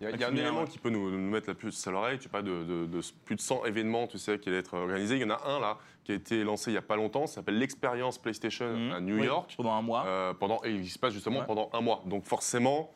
[0.00, 1.86] Il y a, il y a un élément qui peut nous, nous mettre la puce
[1.86, 2.18] à l'oreille.
[2.18, 5.14] Tu parles de, de- de plus de 100 événements, tu sais, qui allaient être organisés.
[5.14, 7.26] Il y en a un là qui a été lancé il n'y a pas longtemps.
[7.26, 8.92] Ça s'appelle l'expérience PlayStation Mhm.
[8.92, 9.54] à New Oui, York.
[9.56, 10.04] Pendant un mois.
[10.06, 11.46] Euh, pendant, et il se passe justement Ouais.
[11.46, 12.02] pendant un mois.
[12.06, 12.90] Donc forcément,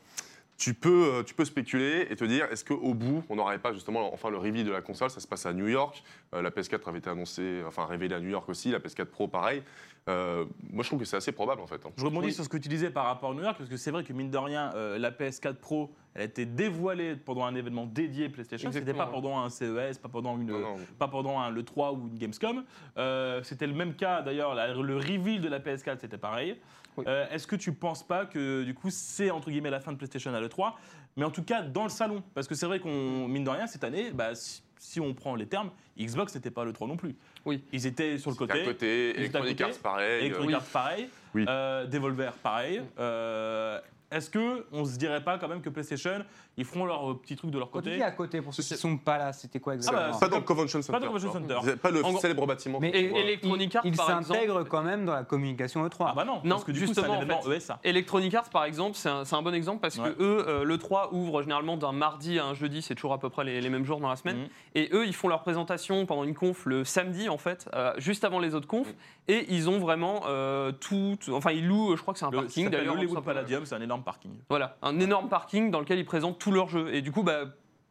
[0.59, 3.73] tu peux, euh, tu peux spéculer et te dire, est-ce qu'au bout, on n'aurait pas
[3.73, 6.03] justement enfin le reveal de la console Ça se passe à New York.
[6.35, 8.71] Euh, la PS4 avait été annoncée, enfin révélée à New York aussi.
[8.73, 9.63] La PS4 Pro, pareil.
[10.09, 11.85] Euh, moi, je trouve que c'est assez probable en fait.
[11.87, 11.91] hein.
[11.97, 12.33] Je rebondis Oui.
[12.33, 14.13] sur ce que tu disais par rapport à New York, parce que c'est vrai que
[14.13, 18.29] mine de rien, euh, la PS4 Pro, elle a été dévoilée pendant un événement dédié
[18.29, 18.73] PlayStation.
[18.73, 20.77] C'était pas pendant un CES, pas pendant une, Non, non.
[20.99, 22.65] pas pendant un, le 3 ou une Gamescom.
[22.97, 26.59] Euh, c'était le même cas d'ailleurs, le reveal de la PS4 c'était pareil.
[26.99, 27.05] Oui.
[27.09, 29.96] Euh, Est-ce que tu penses pas que du coup c'est entre guillemets la fin de
[29.96, 30.74] PlayStation à l'E3
[31.16, 33.66] Mais en tout cas dans le salon, parce que c'est vrai qu'on, mine de rien,
[33.66, 36.96] cette année, bah, si, si on prend les termes, Xbox n'était pas à l'E3 non
[36.96, 37.16] plus.
[37.44, 37.64] Oui.
[37.72, 38.62] Ils étaient sur le côté.
[38.62, 39.61] à côté, Ils Electronic.
[39.61, 40.20] Arts, pareil.
[40.24, 41.09] Electronic euh, Arts, pareil.
[41.34, 41.44] Oui.
[41.49, 42.82] Euh, Devolver, pareil.
[42.99, 43.80] Euh,
[44.11, 46.24] Est-ce que on se dirait pas quand même que PlayStation,
[46.59, 48.53] ils feront leur euh, petit truc de leur Quand tu côté dis à côté, pour
[48.53, 50.83] ceux qui ne sont pas là, c'était quoi Ah exactement bah, Pas dans le Convention
[50.83, 50.93] Center.
[50.93, 51.33] Pas dans le Convention.
[51.63, 51.77] Center.
[51.77, 52.79] Pas le En célèbre bâtiment.
[52.81, 53.17] Mais Et.
[53.19, 54.25] Electronic Arts il par exemple.
[54.27, 56.07] s'intègre quand même dans la communication E3.
[56.09, 57.57] Ah bah non, Non, parce que du coup c'est un justement, en événement fait.
[57.57, 57.79] ESA.
[57.85, 60.13] Electronic Arts, par exemple, c'est un, c'est un bon exemple parce Ouais.
[60.13, 63.19] que eux, euh, le 3 ouvre généralement d'un mardi à un jeudi, c'est toujours à
[63.19, 64.39] peu près les, les mêmes jours dans la semaine.
[64.39, 64.49] Mhm.
[64.75, 68.25] Et eux, ils font leur présentation pendant une conf le samedi, en fait, euh, juste
[68.25, 68.95] avant les autres confs.
[69.29, 71.17] Et ils ont vraiment euh, tout.
[71.33, 72.95] Enfin, ils louent, je crois que c'est un Le- ça parking s'appelle d'ailleurs.
[72.95, 73.35] Hollywood tout simplement.
[73.35, 74.33] Palladium, c'est un énorme parking.
[74.49, 76.94] Voilà, un énorme parking dans lequel ils présentent tous leurs jeux.
[76.94, 77.44] Et du coup, bah.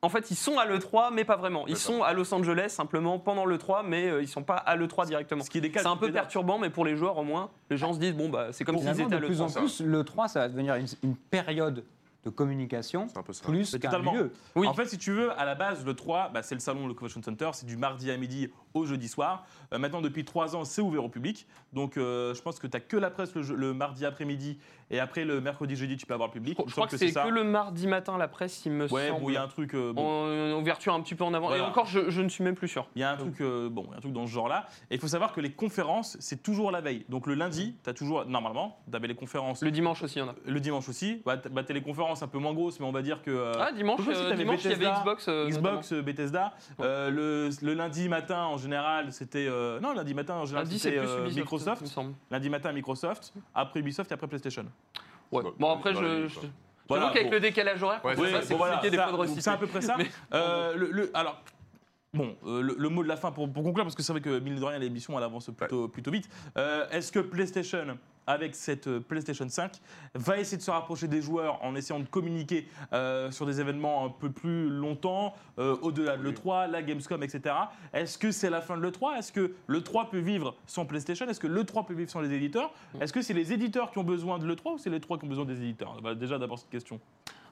[0.03, 1.65] En fait, ils sont à l'E3, mais pas vraiment.
[1.65, 5.07] Ils sont à Los Angeles simplement pendant l'E3, mais euh, ils sont pas à l'E3
[5.07, 5.43] directement.
[5.43, 7.93] Ce qui décale C'est un peu perturbant, mais pour les joueurs, au moins, les gens
[7.93, 9.57] se disent bon, bah, c'est comme s'ils étaient à de plus en l'E3.
[9.57, 11.83] plus, le 3, ça va devenir une, une période
[12.23, 13.43] de communication un peu ça.
[13.45, 14.13] plus qu'un totalement.
[14.13, 14.31] lieu.
[14.55, 14.67] Oui.
[14.67, 16.93] En fait, si tu veux, à la base, le 3, bah, c'est le salon, le
[16.93, 19.45] Convention Center, c'est du mardi à midi au jeudi soir.
[19.73, 21.45] Euh, maintenant, depuis 3 ans, c'est ouvert au public.
[21.73, 24.57] Donc, euh, je pense que tu n'as que la presse le, je- le mardi après-midi
[24.89, 26.57] et après le mercredi, jeudi, tu peux avoir le public.
[26.59, 29.21] Je me crois que c'est que le mardi matin, la presse, il me Ouais, semble.
[29.21, 29.73] bon, il y a un truc.
[29.75, 31.47] euh, bon, en ouverture un petit peu en avant.
[31.47, 31.63] Voilà.
[31.63, 32.87] Et encore, je, je ne suis même plus sûr.
[32.95, 34.67] Il y a un truc, bon, un truc dans ce genre-là.
[34.89, 37.05] Et il faut savoir que les conférences, c'est toujours la veille.
[37.09, 39.61] Donc le lundi, tu as toujours, normalement, tu avais les conférences.
[39.61, 40.35] Le dimanche aussi, il y en a.
[40.45, 41.21] Le dimanche aussi.
[41.25, 43.51] Bah, t- bah, les conférences un peu moins grosses, mais on va dire que.
[43.59, 45.29] Ah, dimanche, je sais pas si t'avais dimanche il y avait Xbox.
[45.29, 46.53] Xbox, Bethesda.
[46.79, 48.66] Le, le lundi matin, en général,
[49.11, 49.47] c'était.
[49.47, 51.81] euh, non, lundi matin, en général, Lundi, c'est c'était plus euh, Ubisoft, Microsoft.
[51.81, 52.13] il me semble.
[52.31, 53.33] Lundi matin, Microsoft.
[53.53, 54.65] Après Ubisoft et après PlayStation.
[55.31, 55.43] Ouais.
[55.43, 56.27] Bon, Bon, après, je.
[56.27, 56.43] je- quoi.
[56.89, 57.33] J'avoue Voilà, qu'avec bon.
[57.33, 59.17] le décalage horaire, Ouais, comme Oui, ça, bon, c'est voilà, compliqué des ça- fois de
[59.17, 59.41] donc reciter.
[59.41, 59.95] C'est à peu près ça.
[59.97, 61.41] Mais- Euh, le, le- alors,
[62.17, 64.21] bon, euh, le, le mot de la fin pour, pour conclure, parce que c'est vrai
[64.21, 66.29] que mine de rien, l'émission elle avance plutôt, plutôt vite.
[66.57, 69.73] Euh, Est-ce que PlayStation, avec cette euh, PlayStation 5,
[70.15, 74.05] va essayer de se rapprocher des joueurs en essayant de communiquer euh, sur des événements
[74.05, 77.55] un peu plus longtemps, au-delà de l'E3, la Gamescom, etc.
[77.93, 81.27] Est-ce que c'est la fin de l'E3 Est-ce que l'E3 peut vivre sans PlayStation?
[81.27, 82.71] Est-ce que l'E3 peut vivre sans les éditeurs?
[82.99, 85.25] Est-ce que c'est les éditeurs qui ont besoin de l'E3 ou c'est les 3 qui
[85.25, 85.99] ont besoin des éditeurs?
[86.01, 86.99] Bah, Déjà, d'abord cette question.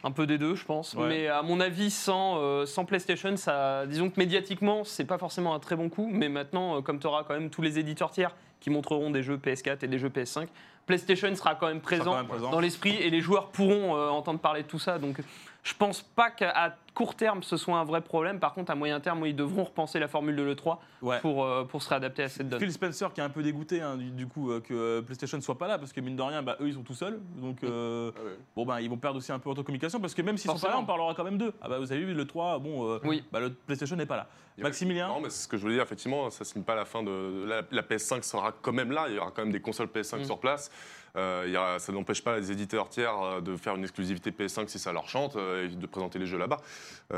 [0.05, 0.93] Un peu des deux, je pense.
[0.93, 1.07] Ouais.
[1.07, 5.55] Mais à mon avis, sans, euh, sans PlayStation, ça, disons que médiatiquement, c'est pas forcément
[5.55, 6.07] un très bon coup.
[6.11, 9.23] Mais maintenant, euh, comme tu auras quand même tous les éditeurs tiers qui montreront des
[9.23, 10.47] jeux PS4 et des jeux PS5,
[10.85, 12.51] PlayStation sera quand même présent, quand même présent.
[12.51, 14.99] dans l'esprit et les joueurs pourront euh, entendre parler de tout ça.
[14.99, 15.17] Donc,
[15.66, 18.39] je pense pas qu'à court terme ce soit un vrai problème.
[18.39, 21.20] Par contre, à moyen terme, ils devront repenser la formule de l'E3 Ouais.
[21.20, 22.59] pour, euh, pour se réadapter à cette donne.
[22.59, 25.41] Phil Spencer qui est un peu dégoûté hein, du, du coup euh, que euh, PlayStation
[25.41, 27.63] soit pas là parce que mine de rien bah, eux ils sont tout seuls donc
[27.63, 28.38] euh, Ah ouais.
[28.55, 30.57] bon ben ils vont perdre aussi un peu en communication parce que même s'ils sont
[30.57, 32.88] pas là on parlera quand même d'eux ah bah vous avez vu le 3 bon
[32.89, 33.24] euh, Oui.
[33.32, 35.84] bah, le PlayStation n'est pas là Maximilien Non, mais c'est ce que je voulais dire,
[35.84, 37.43] effectivement, ça signe pas la fin de.
[37.45, 40.20] La, la PS5 sera quand même là, il y aura quand même des consoles PS5
[40.22, 40.24] Mm.
[40.24, 40.72] sur place.
[41.16, 44.91] Euh, ça n'empêche pas les éditeurs tiers euh, de faire une exclusivité PS5 si ça
[44.91, 46.61] leur chante euh, et de présenter les jeux là-bas.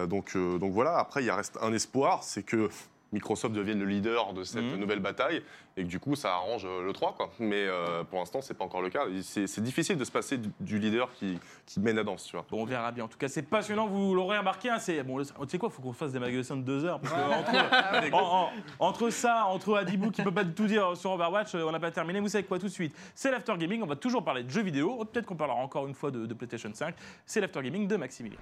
[0.08, 2.70] Donc, donc voilà, après, il reste un espoir, c'est que
[3.14, 4.76] Microsoft devienne le leader de cette Mhm.
[4.80, 5.41] nouvelle bataille
[5.78, 7.30] et que du coup ça arrange euh, le 3 quoi.
[7.39, 9.05] Mais euh, pour l'instant c'est pas encore le cas.
[9.22, 12.45] C'est difficile de se passer du, du leader qui, qui mène la danse, tu vois.
[12.49, 13.05] bon on verra bien.
[13.05, 13.88] En tout cas c'est passionnant.
[13.88, 16.62] Vous l'aurez remarqué hein, c'est bon tu sais quoi faut qu'on fasse des magasins de
[16.64, 18.49] deux heures parce que entre, en- en-
[18.80, 21.91] entre ça entre Adibou qui peut pas tout dire sur Overwatch euh, on n'a pas
[21.91, 22.20] terminé.
[22.20, 22.95] Vous savez quoi tout de suite?
[23.16, 23.82] C'est l'after gaming.
[23.82, 25.03] On va toujours parler de jeux vidéo.
[25.05, 26.93] Peut-être qu'on parlera encore une fois de, de PlayStation 5
[27.26, 28.38] c'est l'after gaming de Maximilien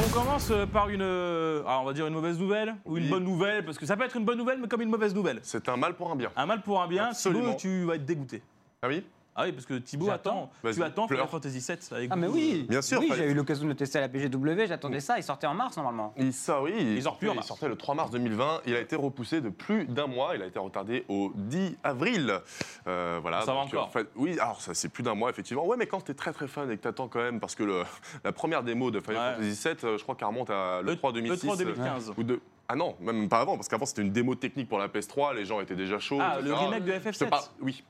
[0.00, 2.96] Bon, on commence euh, par une, euh, ah, on va dire une mauvaise nouvelle ou
[2.96, 3.10] une Oui.
[3.10, 5.40] bonne nouvelle, parce que ça peut être une bonne nouvelle, mais comme une mauvaise nouvelle.
[5.42, 6.30] C'est un mal pour un bien.
[6.36, 7.54] Un mal pour un bien, Absolument.
[7.54, 8.42] Thibaut, tu vas être dégoûté.
[8.82, 9.04] Ah oui?
[9.36, 10.50] Ah oui, parce que Thibaut attend.
[10.72, 11.06] Tu attends.
[11.08, 13.64] Final Fantasy VII avec Ah mais oui, euh, Bien sûr, Oui, fallait- j'ai eu l'occasion
[13.64, 16.12] de le tester à la PGW, j'attendais ça, il sortait en mars normalement.
[16.18, 17.46] Il sort, oui, il, sort plus en il mars.
[17.48, 18.60] sortait le 3 mars 2020.
[18.66, 20.34] Il a été repoussé de plus d'un mois.
[20.34, 22.40] Il a été retardé au 10 avril.
[22.86, 23.42] Euh, voilà.
[23.42, 23.86] Ça va encore.
[23.86, 25.64] en fait, oui, alors ça c'est plus d'un mois effectivement.
[25.66, 27.84] Ouais, mais quand t'es très très fan et que t'attends quand même, parce que le-
[28.24, 29.44] la première démo de Final Ouais.
[29.46, 31.30] Fantasy VII, euh, je crois qu'elle remonte à le 3 2006.
[31.42, 32.12] Le 3 2015.
[32.16, 32.40] ou de...
[32.68, 35.44] Ah non, même pas avant, parce qu'avant c'était une démo technique pour la PS3, les
[35.44, 36.18] gens étaient déjà chauds.
[36.20, 36.64] Ah, le etc.
[36.66, 37.82] remake de Je te FF7 parle- Oui.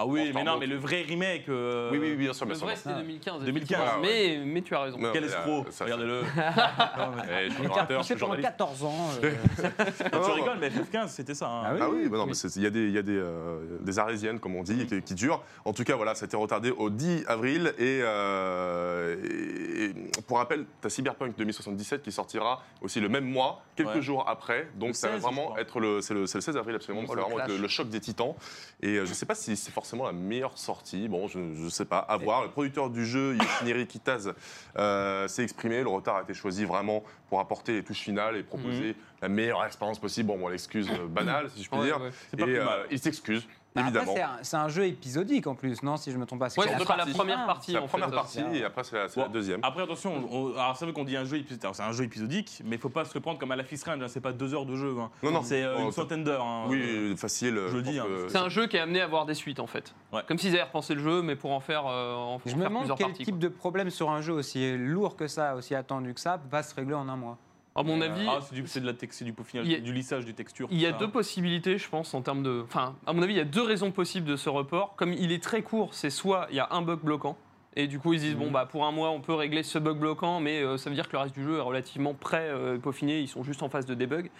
[0.00, 1.48] Ah oui, mais non, mais le vrai remake.
[1.48, 2.44] euh, oui, oui, oui, bien sûr.
[2.46, 2.66] Le bien sûr.
[2.68, 3.42] vrai, c'était 2015.
[3.44, 3.84] 2015, effectivement.
[4.00, 4.38] ouais.
[4.38, 4.98] Mais, mais tu as raison.
[4.98, 6.22] Non, Quel mais, escroc ça- Regardez-le.
[6.22, 6.30] Eh,
[7.50, 8.48] je suis Il était orateur, je suis pendant journaliste.
[8.50, 8.94] 14 ans.
[9.24, 9.30] euh,
[10.12, 11.48] Non, Tu non, rigoles, mais FF15, c'était ça.
[11.48, 11.62] hein.
[11.66, 11.80] Ah oui.
[11.82, 13.58] Ah oui, bah non, mais c'est- il y a des, il y a des, euh,
[13.80, 15.42] des arlésiennes, comme on dit, qui, qui durent.
[15.64, 17.74] En tout cas, voilà, ça a été retardé au 10 avril.
[17.78, 19.84] Et, euh, et-
[20.18, 24.02] et pour rappel, tu as Cyberpunk 2077 qui sortira aussi le même mois, quelques Ouais.
[24.02, 24.68] jours après.
[24.76, 25.60] Donc Le ça va 16, je vraiment crois.
[25.60, 27.02] être le, c'est le, c'est le 16 avril absolument.
[27.04, 27.62] Oh, ça le va vraiment être le, clash.
[27.62, 28.34] le choc des titans.
[28.82, 31.08] Et euh, je ne sais pas si c'est forcément la meilleure sortie.
[31.08, 31.98] Bon, je ne sais pas.
[31.98, 32.42] À voir.
[32.42, 34.34] Le producteur du jeu, Yoshinori Kitase,
[34.76, 35.82] euh, s'est exprimé.
[35.82, 39.64] Le retard a été choisi vraiment pour apporter les touches finales et proposer la meilleure
[39.64, 40.28] expérience possible.
[40.28, 42.00] Bon, bon l'excuse euh, banale, si je puis Ouais, dire.
[42.02, 42.10] ouais.
[42.10, 42.80] Pas Et plus euh, mal.
[42.90, 43.48] il s'excuse,
[43.80, 44.14] bah, évidemment.
[44.42, 46.50] c'est un- jeu épisodique en plus, non Si je me trompe pas.
[46.50, 47.46] c'est Ouais, la première un.
[47.46, 47.72] partie.
[47.72, 48.14] C'est la en première fait.
[48.14, 49.60] partie et après c'est la, deuxième.
[49.62, 52.04] Après, attention, on- alors c'est vrai qu'on dit un jeu épisodique, alors, c'est un jeu
[52.04, 54.20] épisodique, mais il faut pas se le prendre comme à la Fist Range, hein, c'est
[54.20, 54.94] pas deux heures de jeu.
[55.00, 55.10] hein.
[55.22, 55.42] Non, non.
[55.42, 56.44] C'est euh, Oh, une centaine d'heures.
[56.44, 56.64] hein.
[56.68, 57.58] Oui, facile.
[57.68, 58.06] je dis, hein.
[58.28, 59.94] C'est un jeu qui est amené à avoir des suites en fait.
[60.12, 60.22] Ouais.
[60.26, 62.60] Comme s'ils avaient repensé le jeu, mais pour en faire, euh, en Je en me
[62.62, 63.24] faire demande plusieurs quel parties.
[63.24, 66.62] type de problème sur un jeu aussi lourd que ça, aussi attendu que ça, va
[66.62, 67.38] se régler en un mois.
[67.78, 69.92] À mon avis, Ah, c'est du, c'est de la tex- c'est du peaufinage, a- du
[69.92, 70.68] lissage des textures.
[70.70, 70.96] il y a ça.
[70.98, 72.62] deux possibilités, je pense, en termes de.
[72.64, 74.94] Enfin, à mon avis, il y a deux raisons possibles de ce report.
[74.96, 77.36] Comme il est très court, c'est soit il y a un bug bloquant.
[77.76, 78.40] Et du coup, ils se disent, Mhm.
[78.40, 80.96] bon, bah, pour un mois, on peut régler ce bug bloquant, mais euh, ça veut
[80.96, 83.68] dire que le reste du jeu est relativement prêt, euh, peaufiné, ils sont juste en
[83.68, 84.30] phase de debug.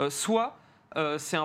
[0.00, 0.56] Euh, soit
[0.96, 1.36] euh, c'est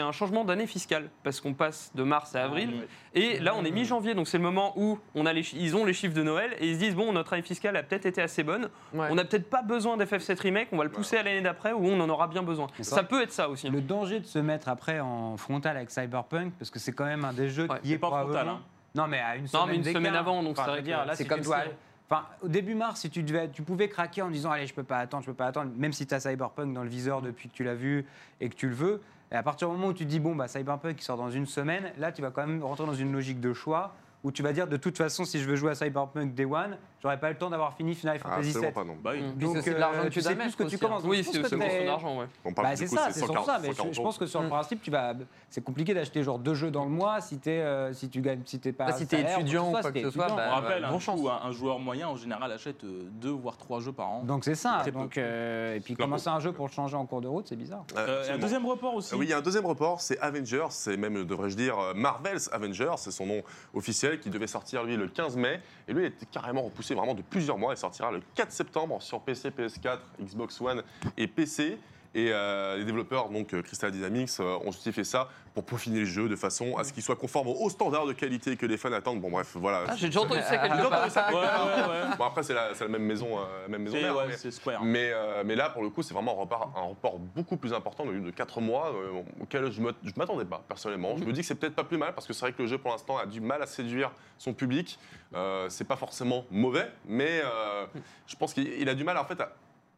[0.00, 2.70] un, changement d'année fiscale, parce qu'on passe de mars à avril.
[2.70, 2.88] Ouais.
[3.14, 5.74] Et là, on est mi-janvier, donc c'est le moment où on a les, chi- ils
[5.76, 8.06] ont les chiffres de Noël et ils se disent bon, notre année fiscale a peut-être
[8.06, 8.68] été assez bonne.
[8.92, 9.08] Ouais.
[9.10, 11.84] On n'a peut-être pas besoin d'FF7 remake, on va le pousser à l'année d'après où
[11.86, 12.66] on en aura bien besoin.
[12.78, 13.68] Ça ça- peut être ça aussi.
[13.70, 17.24] Le danger de se mettre après en frontal avec Cyberpunk, parce que c'est quand même
[17.24, 18.60] un des jeux Ouais, qui c'est est pas frontal, hein.
[18.94, 20.00] Non, mais à une Non, semaine mais une d'écart.
[20.02, 21.64] semaine avant, donc Enfin, veux que dire, là, c'est comme ça.
[21.64, 21.72] dois-
[22.10, 24.82] Enfin, au début mars, si tu, devais, tu pouvais craquer en disant allez, je peux
[24.82, 27.50] pas attendre, je peux pas attendre, même si tu as Cyberpunk dans le viseur depuis
[27.50, 28.06] que tu l'as vu
[28.40, 29.02] et que tu le veux.
[29.30, 31.30] Et à partir du moment où tu te dis bon bah Cyberpunk qui sort dans
[31.30, 33.94] une semaine, là tu vas quand même rentrer dans une logique de choix
[34.24, 36.76] où tu vas dire de toute façon si je veux jouer à Cyberpunk Day One,
[37.00, 38.74] j'aurais pas le temps d'avoir fini Final Ah, Fantasy absolument VII.
[38.74, 38.96] pas, non.
[39.02, 39.22] Bah oui.
[39.28, 40.78] C'est Donc aussi de l'argent euh, que tu sais plus que tu aussi, hein.
[40.80, 41.02] commences.
[41.04, 42.26] Oui, c'est c'est question d'argent, ouais.
[42.44, 43.58] On parle Bah, c'est ça, c'est 140, sur ça.
[43.62, 44.50] Mais je, je 140 pense que sur le Mm.
[44.50, 45.14] principe, tu vas,
[45.50, 48.42] c'est compliqué d'acheter genre deux jeux dans le mois si t'es, euh, si tu gagnes,
[48.44, 48.86] si t'es pas.
[48.86, 51.78] Bah, si t'es étudiant ou quoi que ce soit, bah, On rappelle, bon un, joueur
[51.78, 54.22] moyen en général achète euh, deux voire trois jeux par an.
[54.24, 54.82] Donc c'est ça.
[54.92, 57.84] Donc, et puis commencer un jeu pour le changer en cours de route, c'est bizarre.
[57.96, 59.14] Euh, Euh, et un deuxième report aussi.
[59.14, 62.94] Oui, il y a un deuxième report, c'est Avengers, c'est même, devrais-je dire, Marvel's Avengers,
[62.96, 63.42] c'est son nom
[63.74, 65.60] officiel, qui devait sortir, lui, le 15 mai.
[65.86, 67.74] Et lui, il été carrément repoussé vraiment de plusieurs mois.
[67.74, 70.82] Il sortira le 4 septembre sur PC, PS4, Xbox One
[71.16, 71.78] et PC.
[72.18, 76.04] Et euh, les développeurs, donc euh, Crystal Dynamics, euh, ont justifié ça pour peaufiner le
[76.04, 78.92] jeu de façon à ce qu'il soit conforme aux standards de qualité que les fans
[78.92, 79.20] attendent.
[79.20, 79.84] Bon, bref, voilà.
[79.86, 80.98] Ah, J'ai déjà entendu ça Ah, quelque J'ai part.
[80.98, 81.66] entendu ça Ouais, quelque part.
[81.66, 82.16] ouais, ouais.
[82.18, 84.24] Bon, après, c'est la, c'est la même maison, euh, la même maison C'est mère, ouais,
[84.28, 84.82] mais- c'est Square.
[84.82, 87.72] mais, euh, mais là, pour le coup, c'est vraiment un report, un report beaucoup plus
[87.72, 91.16] important, de, de 4 mois, euh, auquel je ne m'attendais pas, personnellement.
[91.16, 92.68] Je me dis que c'est peut-être pas plus mal, parce que c'est vrai que le
[92.68, 94.98] jeu, pour l'instant, a du mal à séduire son public.
[95.34, 97.86] Euh, c'est pas forcément mauvais, mais euh,
[98.26, 99.52] je pense qu'il il a du mal, en fait, à-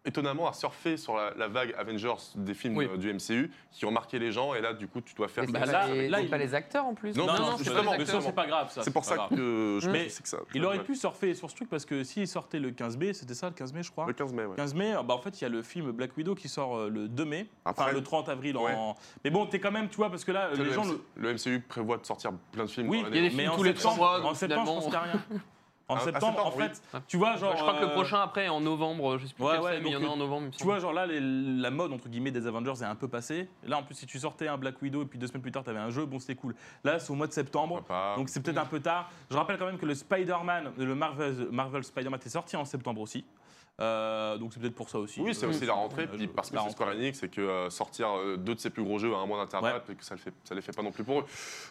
[0.05, 2.89] étonnamment, à surfer sur la, la vague Avengers des films Oui.
[2.91, 5.45] euh, du MCU, qui ont marqué les gens, et là, du coup, tu dois faire...
[5.47, 7.15] Mais Bah, là- les- là, il- pas les acteurs en plus.
[7.17, 8.71] Non, Non, non, non, justement, mais ça, c'est pas grave.
[8.73, 9.31] ça, C'est pour ça grave.
[9.31, 10.39] que je Mais pensais que ça...
[10.55, 13.35] Il aurait pu surfer sur ce truc parce que s'il sortait le 15 mai, c'était
[13.35, 14.07] ça le 15 mai, je crois.
[14.07, 14.57] Le 15 mai, ouais.
[14.57, 16.89] 15 mai, bah en fait, il y a le film Black Widow qui sort euh,
[16.89, 18.73] le 2 mai, enfin le 30 avril Ouais.
[18.75, 18.95] en.
[19.25, 20.85] Mais bon, t'es quand même, tu vois, parce que là, les le, gens.
[20.85, 23.21] MC le- le MCU prévoit de sortir plein de films Oui, il y a des
[23.23, 25.23] mais films en tous les septembre, trois mois, en septembre, n'y a rien.
[25.91, 26.65] En Ah, à septembre, septembre, en oui.
[26.69, 27.57] fait, tu vois, genre.
[27.57, 29.61] je crois que le euh, prochain après est en novembre, je sais plus Ouais, quel
[29.63, 30.43] ouais, c'est, mais il y en a en novembre.
[30.45, 32.95] il me Tu vois, genre là, les- la mode entre guillemets des Avengers est un
[32.95, 33.49] peu passée.
[33.67, 35.65] Là, en plus, si tu sortais un Black Widow et puis deux semaines plus tard,
[35.65, 36.55] t'avais un jeu, bon, c'était cool.
[36.85, 37.83] Là, c'est au mois de septembre.
[38.17, 39.11] Donc c'est peut-être un peu tard.
[39.31, 43.01] Je rappelle quand même que le Spider-Man, le Marvel, Marvel Spider-Man est sorti en septembre
[43.01, 43.25] aussi.
[43.81, 45.21] Euh, donc c'est peut-être pour ça aussi.
[45.21, 46.71] Oui, c'est aussi la rentrée, puis parce que c'est.
[46.71, 49.27] Square Enix et que euh, sortir euh, deux de ses plus gros jeux à un
[49.27, 49.93] mois d'intervalle, Ouais.
[49.95, 51.25] et que ça ne les fait pas non plus pour eux.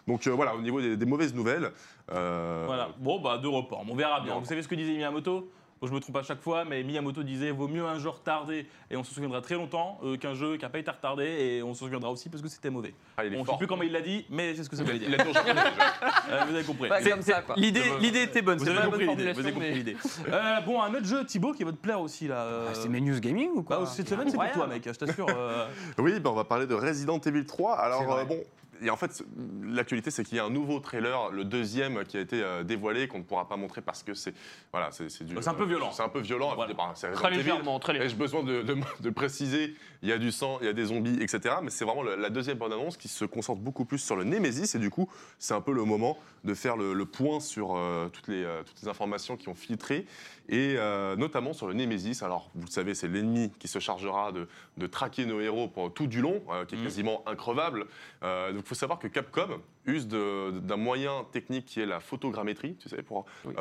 [0.07, 1.71] Donc voilà, au niveau des, des mauvaises nouvelles.
[2.07, 2.89] Voilà.
[2.97, 3.83] Bon, bah, deux reports.
[3.87, 4.37] On verra bien.
[4.39, 5.51] Vous savez ce que disait Miyamoto?
[5.81, 8.65] Bon, je me trompe à chaque fois, mais Miyamoto disait vaut mieux un jeu retardé
[8.91, 11.63] et on se souviendra très longtemps euh, qu'un jeu qui n'a pas été retardé et
[11.63, 12.93] on se souviendra aussi parce que c'était mauvais.
[13.17, 14.99] ah, je ne sais plus comment il l'a dit, mais c'est ce que ça veut
[14.99, 15.07] dire.
[15.09, 15.23] Il a.
[16.29, 16.89] Euh, vous avez compris.
[16.89, 17.55] Ouais, C'est- comme ça, quoi.
[17.57, 19.33] L'idée, l'idée était bonne, Vous avez compris bonne l'idée.
[19.33, 20.31] Vous avez formulation, compris mais- l'idée.
[20.31, 22.41] Euh, bon, un autre jeu, Thibaut, qui va te plaire aussi là.
[22.43, 24.83] euh, Ah, c'est mes news gaming ou quoi bah, cette semaine, c'est pour toi, mec.
[24.85, 25.25] Je t'assure.
[25.29, 25.67] euh,
[25.97, 27.77] Oui, ben, on va parler de Resident Evil 3.
[27.77, 28.39] C'est Alors euh, bon,
[28.81, 29.23] et en fait,
[29.63, 33.07] l'actualité, c'est qu'il y a un nouveau trailer, le deuxième, qui a été euh, dévoilé,
[33.07, 34.33] qu'on ne pourra pas montrer parce que c'est
[34.71, 35.91] voilà, c'est c'est du- C'est un peu violent.
[35.91, 36.53] C'est un peu violent.
[36.55, 36.73] Voilà.
[36.73, 38.09] Bah, c'est Très légèrement, très légèrement.
[38.11, 40.85] j'ai besoin de, de- de préciser, il y a du sang, il y a des
[40.85, 41.55] zombies, etc.
[41.63, 44.75] Mais c'est vraiment le- la deuxième bande-annonce qui se concentre beaucoup plus sur le Nemesis.
[44.75, 48.09] Et du coup, c'est un peu le moment de faire le, le point sur euh,
[48.09, 50.05] toutes, les, euh, toutes les informations qui ont filtré.
[50.47, 52.23] Et euh, notamment sur le Nemesis.
[52.23, 55.93] Alors, vous le savez, c'est l'ennemi qui se chargera de, de traquer nos héros pour
[55.93, 56.83] tout du long, qui est Mhm.
[56.85, 57.85] quasiment increvable.
[58.21, 62.89] Donc, il faut savoir que Capcom use d'un moyen technique qui est la photogrammétrie, tu
[62.89, 63.53] sais, pour, Oui.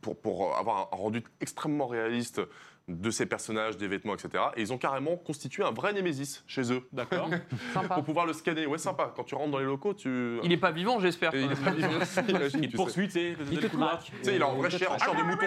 [0.00, 2.40] pour, pour avoir un rendu extrêmement réaliste
[2.88, 4.44] de ces personnages, des vêtements, etc.
[4.56, 6.82] Et ils ont carrément constitué un vrai Némésis chez eux.
[6.92, 7.30] D'accord.
[7.72, 7.94] Sympa.
[7.94, 8.66] Pour pouvoir le scanner.
[8.66, 9.12] Ouais, sympa.
[9.16, 10.38] Quand tu rentres dans les locaux, tu.
[10.42, 11.34] Il est pas vivant, j'espère.
[11.34, 11.88] Il est pas vivant.
[12.28, 13.90] Imagine, Il tu te poursuit, tu sais, Il te le couloir.
[13.98, 14.02] traque.
[14.06, 14.12] sais.
[14.18, 15.46] Tu sais, il est en vrai chair, en chair de mouton.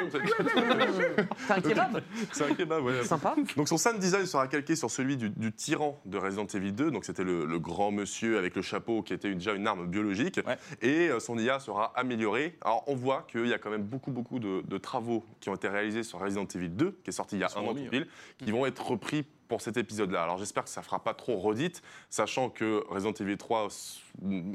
[1.37, 3.03] C'est un kebab C'est un kebab, ouais.
[3.03, 3.35] Sympa.
[3.55, 6.91] Donc son sound design sera calqué sur celui du, du tyran de Resident Evil 2.
[6.91, 9.85] Donc c'était le, le grand monsieur avec le chapeau qui était une- déjà une arme
[9.87, 10.39] biologique.
[10.45, 10.57] Ouais.
[10.81, 12.57] Et euh, son IA sera améliorée.
[12.61, 15.55] Alors on voit qu'il y a quand même beaucoup beaucoup de, de travaux qui ont
[15.55, 17.89] été réalisés sur Resident Evil 2, qui est sorti il y a un an tout
[17.89, 18.07] pile,
[18.37, 20.23] qui vont être repris pour cet épisode-là.
[20.23, 23.99] Alors j'espère que ça fera pas trop redite, sachant que Resident Evil 3 s-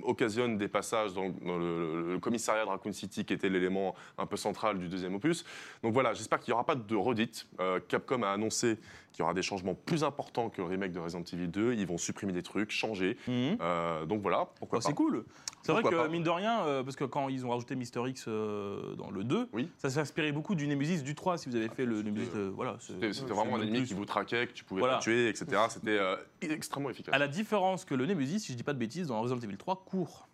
[0.03, 4.26] occasionne des passages dans, dans le, le commissariat de Raccoon City, qui était l'élément un
[4.26, 5.45] peu central du deuxième opus.
[5.82, 7.47] Donc voilà, j'espère qu'il n'y aura pas de redite.
[7.61, 8.78] Euh, Capcom a annoncé
[9.12, 11.74] qu'il y aura des changements plus importants que le remake de Resident Evil 2.
[11.74, 13.16] Ils vont supprimer des trucs, changer.
[13.28, 13.59] Mhm.
[13.61, 14.88] Euh, donc voilà, pourquoi Bah, pas.
[14.88, 15.24] c'est cool.
[15.62, 16.09] C'est vrai que, pas.
[16.09, 19.49] mine de rien, euh, parce que quand ils ont rajouté Mister X dans le 2,
[19.53, 19.68] Oui.
[19.78, 22.30] ça s'est inspiré beaucoup du Nemesis du 3, si vous avez fait le Nemesis.
[22.55, 24.95] Voilà, C'était vraiment un ennemi qui vous traquait, que tu pouvais Voilà.
[24.97, 25.47] pas tuer, etc.
[25.70, 27.14] C'était euh, extrêmement efficace.
[27.14, 29.57] À la différence que le Nemesis, si je dis pas de bêtises, dans Resident Evil
[29.57, 30.28] 3, court.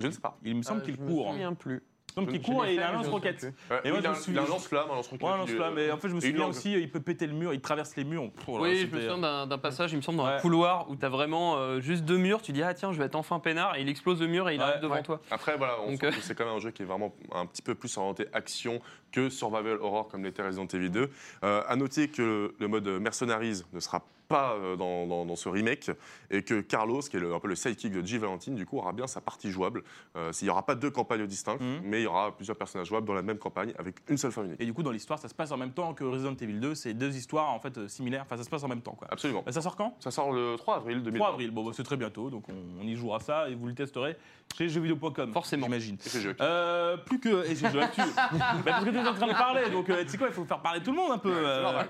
[0.00, 0.38] Je ne sais pas.
[0.44, 1.28] Il me semble Euh, qu'il je me court.
[1.28, 1.32] hein.
[1.32, 1.82] souviens plus.
[2.16, 3.44] Il qu'il Je court et il a un lance-roquette.
[3.44, 5.26] Et moi, il, je a, me il a souviens- un lance-flamme, un lance-roquette.
[5.26, 6.50] Ouais, un lance-flamme, mais en fait, je me Et une souviens langue.
[6.56, 8.30] aussi, il peut péter le mur, il traverse les murs.
[8.48, 10.32] Oui, je me souviens d'un d'un passage, il me semble, dans Ouais.
[10.34, 12.42] un couloir où tu as vraiment euh, juste deux murs.
[12.42, 13.76] Tu dis, ah tiens, je vais être enfin peinard.
[13.76, 15.02] Et il explose le mur et il Ouais, arrive devant ouais.
[15.02, 15.20] toi.
[15.30, 17.14] Après, voilà, on Donc, sent euh, que c'est quand même un jeu qui est vraiment
[17.32, 18.80] un petit peu plus orienté action
[19.12, 21.10] que survival horror comme l'était Resident Evil 2.
[21.44, 25.48] Euh, à noter que le mode Mercenaries ne sera pas euh, dans, dans- dans ce
[25.48, 25.90] remake
[26.30, 28.16] et que Carlos, qui est le- un peu le sidekick de G.
[28.16, 29.82] Valentine, du coup, aura bien sa partie jouable.
[30.16, 31.80] Euh, il n'y aura pas deux campagnes distinctes, Mhm.
[31.84, 34.44] mais il y aura plusieurs personnages jouables dans la même campagne avec une seule fin
[34.44, 34.60] unique.
[34.60, 36.74] Et du coup, dans l'histoire, ça se passe en même temps que Resident Evil 2.
[36.76, 38.22] C'est deux histoires en fait euh, similaires.
[38.22, 38.92] Enfin, ça se passe en même temps.
[38.92, 39.08] Quoi.
[39.10, 39.42] Absolument.
[39.48, 39.96] Euh, Ça sort quand?
[39.98, 41.18] Ça sort le 3 avril 2020.
[41.18, 41.50] 3 avril.
[41.50, 44.16] Bon, bah, c'est très bientôt, donc on, on y jouera ça et vous le testerez
[44.56, 45.32] chez jeuxvideo.com.
[45.32, 45.66] Forcément.
[45.66, 45.96] J'imagine.
[46.40, 47.44] Euh, plus que.
[47.50, 48.00] Et joué actu.
[48.30, 50.32] Bah, parce que tu es en train de parler, donc euh, tu sais quoi, il
[50.34, 51.32] faut faire parler tout le monde un peu.
[51.34, 51.82] euh.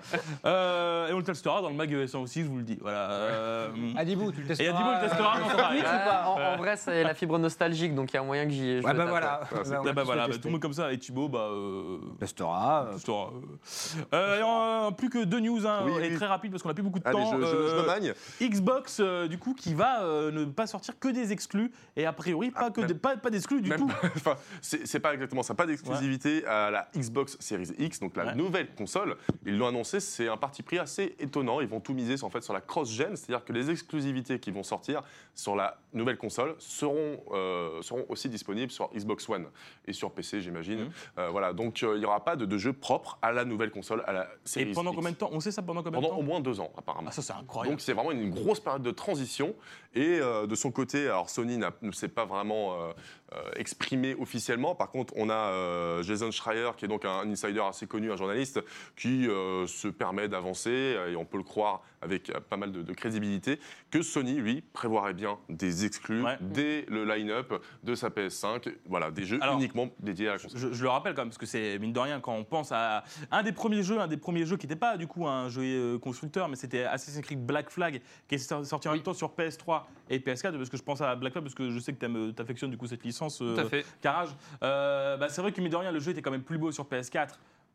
[0.44, 2.78] Euh, et on le testera dans le mag ES1 aussi, je vous le dis.
[2.80, 3.10] Voilà.
[3.10, 4.76] Euh, Adibou, tu le et testeras.
[4.78, 5.34] Adibou le testera.
[5.84, 8.68] Ah, en, en vrai, c'est la fibre nostalgique, donc il y a moyen que j'y
[8.68, 8.90] ai joué.
[8.90, 9.40] Ouais, bah voilà.
[9.50, 10.92] Bah, on Ah bah tous voilà, bah, tout le monde comme ça.
[10.92, 11.48] Et Thibaut, bah.
[11.50, 12.86] Euh, Testera.
[12.88, 13.30] euh, testera,
[14.12, 14.14] euh.
[14.14, 16.14] Euh, et plus que deux news, hein, Oui, et oui.
[16.16, 17.32] très rapide parce qu'on a plus beaucoup de Allez, temps.
[17.40, 18.14] je, je- je Euh, me magne.
[18.40, 22.12] Xbox, euh, du coup, qui va euh, ne pas sortir que des exclus et a
[22.12, 23.90] priori pas, Ah, que même- des- pas, pas d'exclus du tout.
[24.16, 28.68] enfin, c'est pas exactement ça, pas d'exclusivité à la Xbox Series X, donc la nouvelle
[28.74, 29.16] console.
[29.46, 31.60] Ils l'ont annoncé, c'est un parti pris assez étonnant.
[31.60, 34.62] Ils vont tout miser en fait sur la cross-gen, c'est-à-dire que les exclusivités qui vont
[34.62, 35.02] sortir
[35.34, 39.46] sur la nouvelle console seront, euh, seront aussi disponibles sur Xbox One
[39.86, 40.80] et sur PC, j'imagine.
[40.80, 40.90] Mhm.
[41.18, 43.70] Euh, voilà, donc euh, il n'y aura pas de, de jeu propre à la nouvelle
[43.70, 44.96] console, à la Et Series pendant X.
[44.96, 45.30] combien de temps?
[45.32, 47.08] On sait ça pendant combien Pendant de au temps moins deux ans, apparemment.
[47.08, 47.70] Ah, ça, c'est incroyable.
[47.72, 49.54] Donc c'est vraiment une grosse période de transition.
[49.94, 52.76] Et de son côté, alors Sony ne s'est pas vraiment
[53.56, 54.76] exprimé officiellement.
[54.76, 58.60] Par contre, on a Jason Schreier, qui est donc un insider assez connu, un journaliste,
[58.96, 62.92] qui se permet d'avancer, et on peut le croire avec euh, pas mal de, de
[62.92, 66.36] crédibilité, que Sony, lui, prévoirait bien des exclus Ouais.
[66.40, 67.52] dès le line-up
[67.84, 68.72] de sa PS5.
[68.86, 70.58] Voilà, des jeux Alors, uniquement dédiés à la console.
[70.60, 72.72] Je, je le rappelle quand même, parce que c'est mine de rien, quand on pense
[72.72, 75.48] à un des premiers jeux, un des premiers jeux qui n'était pas du coup un
[75.48, 79.02] jeu euh, constructeur, mais c'était Assassin's Creed Black Flag, qui est sor- sorti en même
[79.02, 81.78] temps sur PS3 et PS4, parce que je pense à Black Flag, parce que je
[81.78, 83.40] sais que tu affectionnes du coup cette licence.
[83.42, 83.84] euh, Tout à fait.
[84.00, 84.30] Carrage.
[84.62, 86.72] Euh, bah, c'est vrai que mine de rien, le jeu était quand même plus beau
[86.72, 87.28] sur PS4.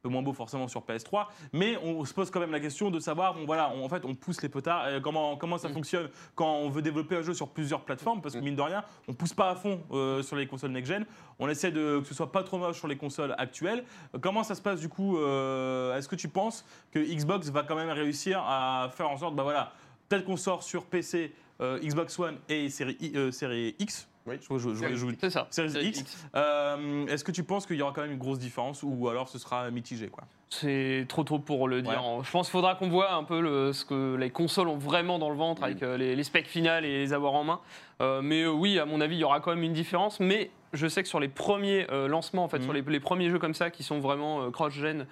[0.05, 2.99] Peu moins beau forcément sur PS3, mais on se pose quand même la question de
[2.99, 6.09] savoir, bon voilà, on- en fait, on pousse les potards, euh, comment, comment ça fonctionne
[6.35, 9.13] quand on veut développer un jeu sur plusieurs plateformes, parce que mine de rien, on
[9.13, 11.07] pousse pas à fond euh, sur les consoles next-gen,
[11.39, 13.83] on essaie de que ce soit pas trop moche sur les consoles actuelles.
[14.13, 17.63] Euh, Comment ça se passe du coup euh, Est-ce que tu penses que Xbox va
[17.63, 19.71] quand même réussir à faire en sorte, bah voilà,
[20.07, 22.95] peut-être qu'on sort sur PC, Xbox One et série,
[23.31, 24.35] série X, Oui.
[24.41, 25.47] je, je- je- je- C'est ça.
[25.51, 26.25] Series Series X.
[26.35, 29.29] Euh, Est-ce que tu penses qu'il y aura quand même une grosse différence ou alors
[29.29, 30.23] ce sera mitigé quoi?
[30.49, 32.01] C'est trop tôt pour le dire.
[32.23, 35.19] Je pense qu'il faudra qu'on voit un peu le- ce que les consoles ont vraiment
[35.19, 37.59] dans le ventre avec euh, les, les specs finales et les avoir en main.
[38.01, 40.19] Euh, mais oui, à mon avis, il y aura quand même une différence.
[40.19, 43.39] Mais je sais que sur les premiers lancements, en fait, sur les, les premiers jeux
[43.39, 45.05] comme ça qui sont vraiment cross-gen,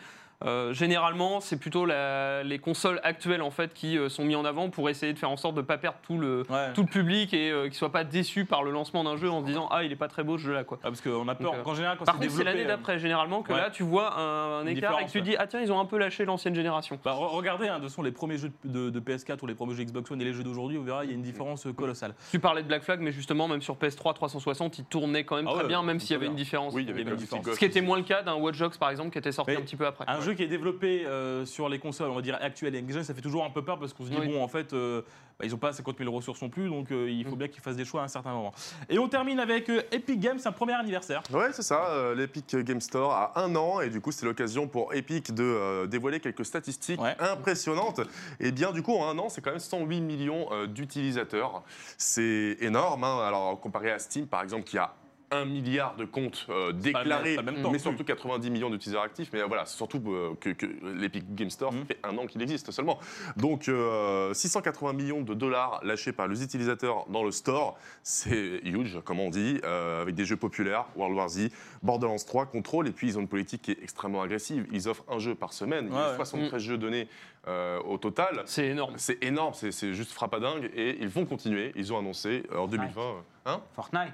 [0.46, 4.44] Euh, généralement, c'est plutôt la- les consoles actuelles en fait qui euh, sont mis en
[4.44, 6.74] avant pour essayer de faire en sorte de ne pas perdre tout le, Ouais.
[6.74, 9.40] tout le public et euh, qu'ils soient pas déçus par le lancement d'un jeu en
[9.42, 10.80] se disant ah il est pas très beau ce jeu là quoi.
[10.84, 13.00] Ah, parce qu'on a peur, Donc, euh, qu'en général, quand Par contre, c'est l'année d'après
[13.00, 13.60] généralement que ouais.
[13.60, 15.86] là tu vois un, écart et que tu te dis ah tiens ils ont un
[15.86, 17.00] peu lâché l'ancienne génération.
[17.06, 19.76] Bah, re- regardez, hein, de façon, les premiers jeux de, de PS4 ou les premiers
[19.76, 22.16] jeux Xbox One et les jeux d'aujourd'hui, vous verrez, il y a une différence colossale.
[22.32, 25.48] Tu parlais de Black Flag mais justement même sur PS3 360 il tournait quand même
[25.48, 26.32] Ah très ouais, bien même s'il y avait bien.
[26.32, 26.74] une différence.
[26.74, 27.46] Oui, il y avait une différence.
[27.50, 29.62] Ce qui était moins le cas d'un Watch Dogs par exemple qui était sorti un
[29.62, 30.04] petit peu après.
[30.08, 33.04] Un jeu qui est développé euh, sur les consoles, on va dire actuelles et next-gen,
[33.04, 34.28] ça fait toujours un peu peur parce qu'on se dit, Oui.
[34.28, 35.02] bon, en fait, euh,
[35.40, 37.40] bah, ils n'ont pas 50 000 ressources non plus, donc euh, il faut Mm.
[37.40, 38.52] bien qu'ils fassent des choix à un certain moment.
[38.90, 41.22] Et on termine avec euh, Epic Games, un premier anniversaire.
[41.32, 41.88] Ouais, c'est ça.
[41.90, 45.44] euh, L'Epic Game Store a un an et du coup, c'est l'occasion pour Epic de
[45.44, 47.16] euh, dévoiler quelques statistiques Ouais.
[47.20, 48.02] impressionnantes.
[48.40, 51.64] Et bien, du coup, en un an, c'est quand même 108 millions euh, d'utilisateurs.
[51.98, 53.04] C'est énorme.
[53.04, 53.20] hein.
[53.26, 54.94] Alors, comparé à Steam, par exemple, qui a
[55.34, 59.30] un milliard de comptes euh, déclarés, même temps mais non surtout 90 millions d'utilisateurs actifs.
[59.34, 60.66] Mais euh, voilà, c'est surtout euh, que, que
[60.96, 61.86] l'Epic Game Store Mhm.
[61.86, 63.00] fait un an qu'il existe seulement.
[63.38, 69.00] Donc, euh, 680 millions de dollars lâchés par les utilisateurs dans le store, c'est huge,
[69.04, 71.50] comme on dit, euh, avec des jeux populaires, World War Z,
[71.82, 74.68] Borderlands 3, Control, et puis ils ont une politique qui est extrêmement agressive.
[74.72, 76.16] Ils offrent un jeu par semaine, il y a Ouais, ouais.
[76.18, 77.08] 73 jeux donnés
[77.48, 78.42] euh, au total.
[78.46, 78.94] C'est énorme.
[78.98, 81.72] C'est énorme, c'est juste frappadingue, et ils vont continuer.
[81.76, 83.02] Ils ont annoncé euh, en 2020.
[83.02, 83.14] euh,
[83.46, 83.62] Hein?
[83.76, 84.14] Fortnite.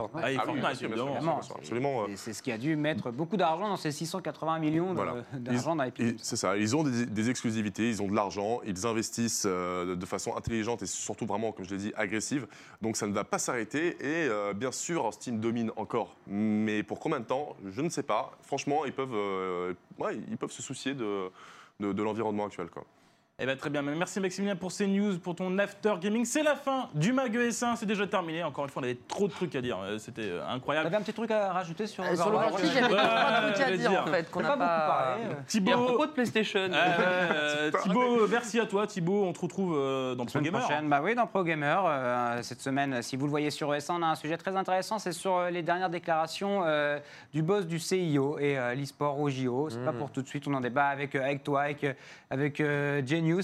[0.00, 1.12] Ah, et oui, Fortnite, bien sûr, bien sûr, évidemment.
[1.12, 2.06] bien sûr, bien sûr, absolument.
[2.14, 5.14] C'est- ce qui a dû mettre beaucoup d'argent dans ces 680 millions de- Voilà.
[5.32, 5.90] d'argent dans.
[6.18, 10.06] C'est ça, ils ont des, des exclusivités, ils ont de l'argent, ils investissent euh, de
[10.06, 12.46] façon intelligente et surtout vraiment, comme je l'ai dit, agressive.
[12.80, 16.14] Donc ça ne va pas s'arrêter et euh, bien sûr, Steam domine encore.
[16.28, 17.56] Mais pour combien de temps?
[17.68, 18.30] Je ne sais pas.
[18.42, 21.28] Franchement, ils peuvent, euh, ouais, ils peuvent se soucier de,
[21.80, 22.68] de, de l'environnement actuel.
[22.68, 22.84] Quoi.
[23.40, 26.24] Eh ben, très bien, merci Maximilien pour ces news, pour ton after gaming.
[26.24, 28.42] C'est la fin du Mag ES1, c'est déjà terminé.
[28.42, 30.86] Encore une fois, on avait trop de trucs à dire, euh, c'était euh, incroyable.
[30.86, 33.60] T'avais un petit truc à rajouter sur Euh, Sur Overwatch l'Overwatch, j'avais Ouais, trois trucs
[33.60, 34.02] à dire dire.
[34.02, 35.22] en fait qu'on On n'a pas beaucoup parlé.
[35.22, 35.34] euh.
[35.46, 40.24] Thibaut, propos de PlayStation, euh, Thibaut, merci à toi Thibaut, on te retrouve euh, dans
[40.24, 40.60] Pro Semaine Gamer.
[40.60, 41.84] prochaine, bah oui, dans Pro Gamer.
[41.86, 44.98] euh, cette semaine, si vous le voyez sur ES1, on a un sujet très intéressant.
[44.98, 46.98] C'est sur euh, les dernières déclarations euh,
[47.32, 49.68] du boss du CIO et euh, l'e-sport au JO.
[49.70, 50.48] C'est pas pour tout de suite.
[50.48, 51.92] On en débat avec, euh, avec toi, avec, euh,
[52.30, 53.00] avec euh,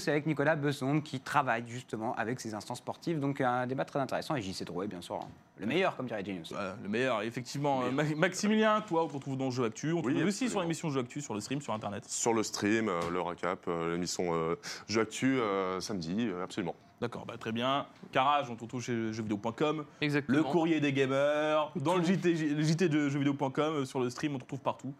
[0.07, 3.19] Avec Nicolas Besson qui travaille justement avec ces instances sportives.
[3.19, 4.35] Donc un débat très intéressant.
[4.35, 5.27] Et JC Drouet, bien sûr, hein.
[5.59, 6.51] le meilleur, comme dirait Genius.
[6.51, 7.83] Voilà, le meilleur, effectivement.
[7.83, 9.93] Euh, Ma- Maximilien, toi, on te retrouve dans Jeu Actu.
[9.93, 12.05] On te Oui, retrouve aussi sur l'émission Jeu Actu, sur le stream, sur Internet.
[12.09, 14.55] Sur le stream, euh, le recap, euh, l'émission euh,
[14.87, 16.75] Jeux Actu euh, samedi, euh, absolument.
[17.01, 17.85] D'accord, bah, très bien.
[18.13, 19.85] Carrage, on te retrouve chez jeuxvideo.com.
[20.01, 20.37] exactement.
[20.37, 24.33] Le courrier des gamers, dans le JT, le JT de jeuxvideo.com, euh, sur le stream,
[24.35, 24.93] on te retrouve partout.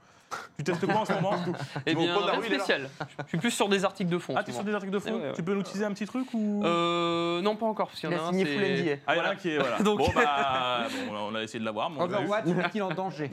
[0.58, 1.34] Tu testes quoi en ce moment?
[1.86, 2.90] Eh bien, rien de spécial.
[3.24, 4.34] Je suis plus sur des articles de fond.
[4.36, 5.34] Ah, ce t'es sur des articles de fond Ouais, ouais, ouais.
[5.36, 6.64] Tu peux nous utiliser un petit truc ou?
[6.66, 8.32] Euh, non, pas encore, parce qu'il Il y en a a un.
[8.32, 8.96] signé Full NDA.
[9.08, 9.58] Ah, il y en a un qui est.
[9.58, 9.78] Voilà.
[9.82, 11.92] Donc- Bon, bah, bon, on a essayé de l'avoir.
[12.00, 13.30] Overwatch est-il en danger?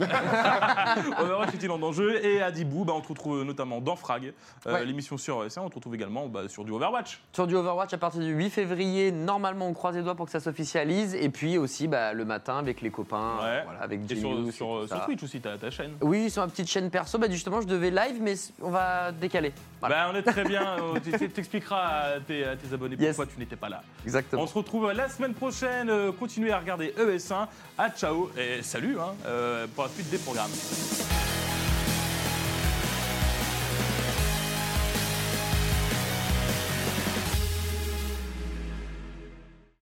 [1.19, 4.33] Overwatch est-il en danger Et Adibou, bah, on te retrouve notamment dans Frag,
[4.67, 4.85] euh, Ouais.
[4.85, 5.59] l'émission sur ES1.
[5.61, 7.19] On te retrouve également bah, sur du Overwatch.
[7.33, 10.31] Sur du Overwatch à partir du 8 février, normalement on croise les doigts pour que
[10.31, 11.15] ça s'officialise.
[11.15, 13.45] Et puis aussi bah, le matin avec les copains, Ouais.
[13.45, 15.05] euh, voilà, avec Et sur, sur, sur.
[15.05, 15.91] Twitch aussi, ta chaîne.
[16.01, 19.51] Oui, sur ma petite chaîne perso, bah, justement je devais live, mais on va décaler.
[19.79, 20.05] Voilà.
[20.05, 20.77] Bah, on est très bien.
[20.79, 23.15] euh, tu- T'expliqueras à tes, à tes abonnés Yes.
[23.17, 23.81] pourquoi tu n'étais pas là.
[24.05, 24.43] Exactement.
[24.43, 25.89] On se retrouve la semaine prochaine.
[25.89, 27.47] euh, Continuez à regarder ES1.
[27.77, 30.51] À ciao et salut hein, euh, pour la suite des programmes.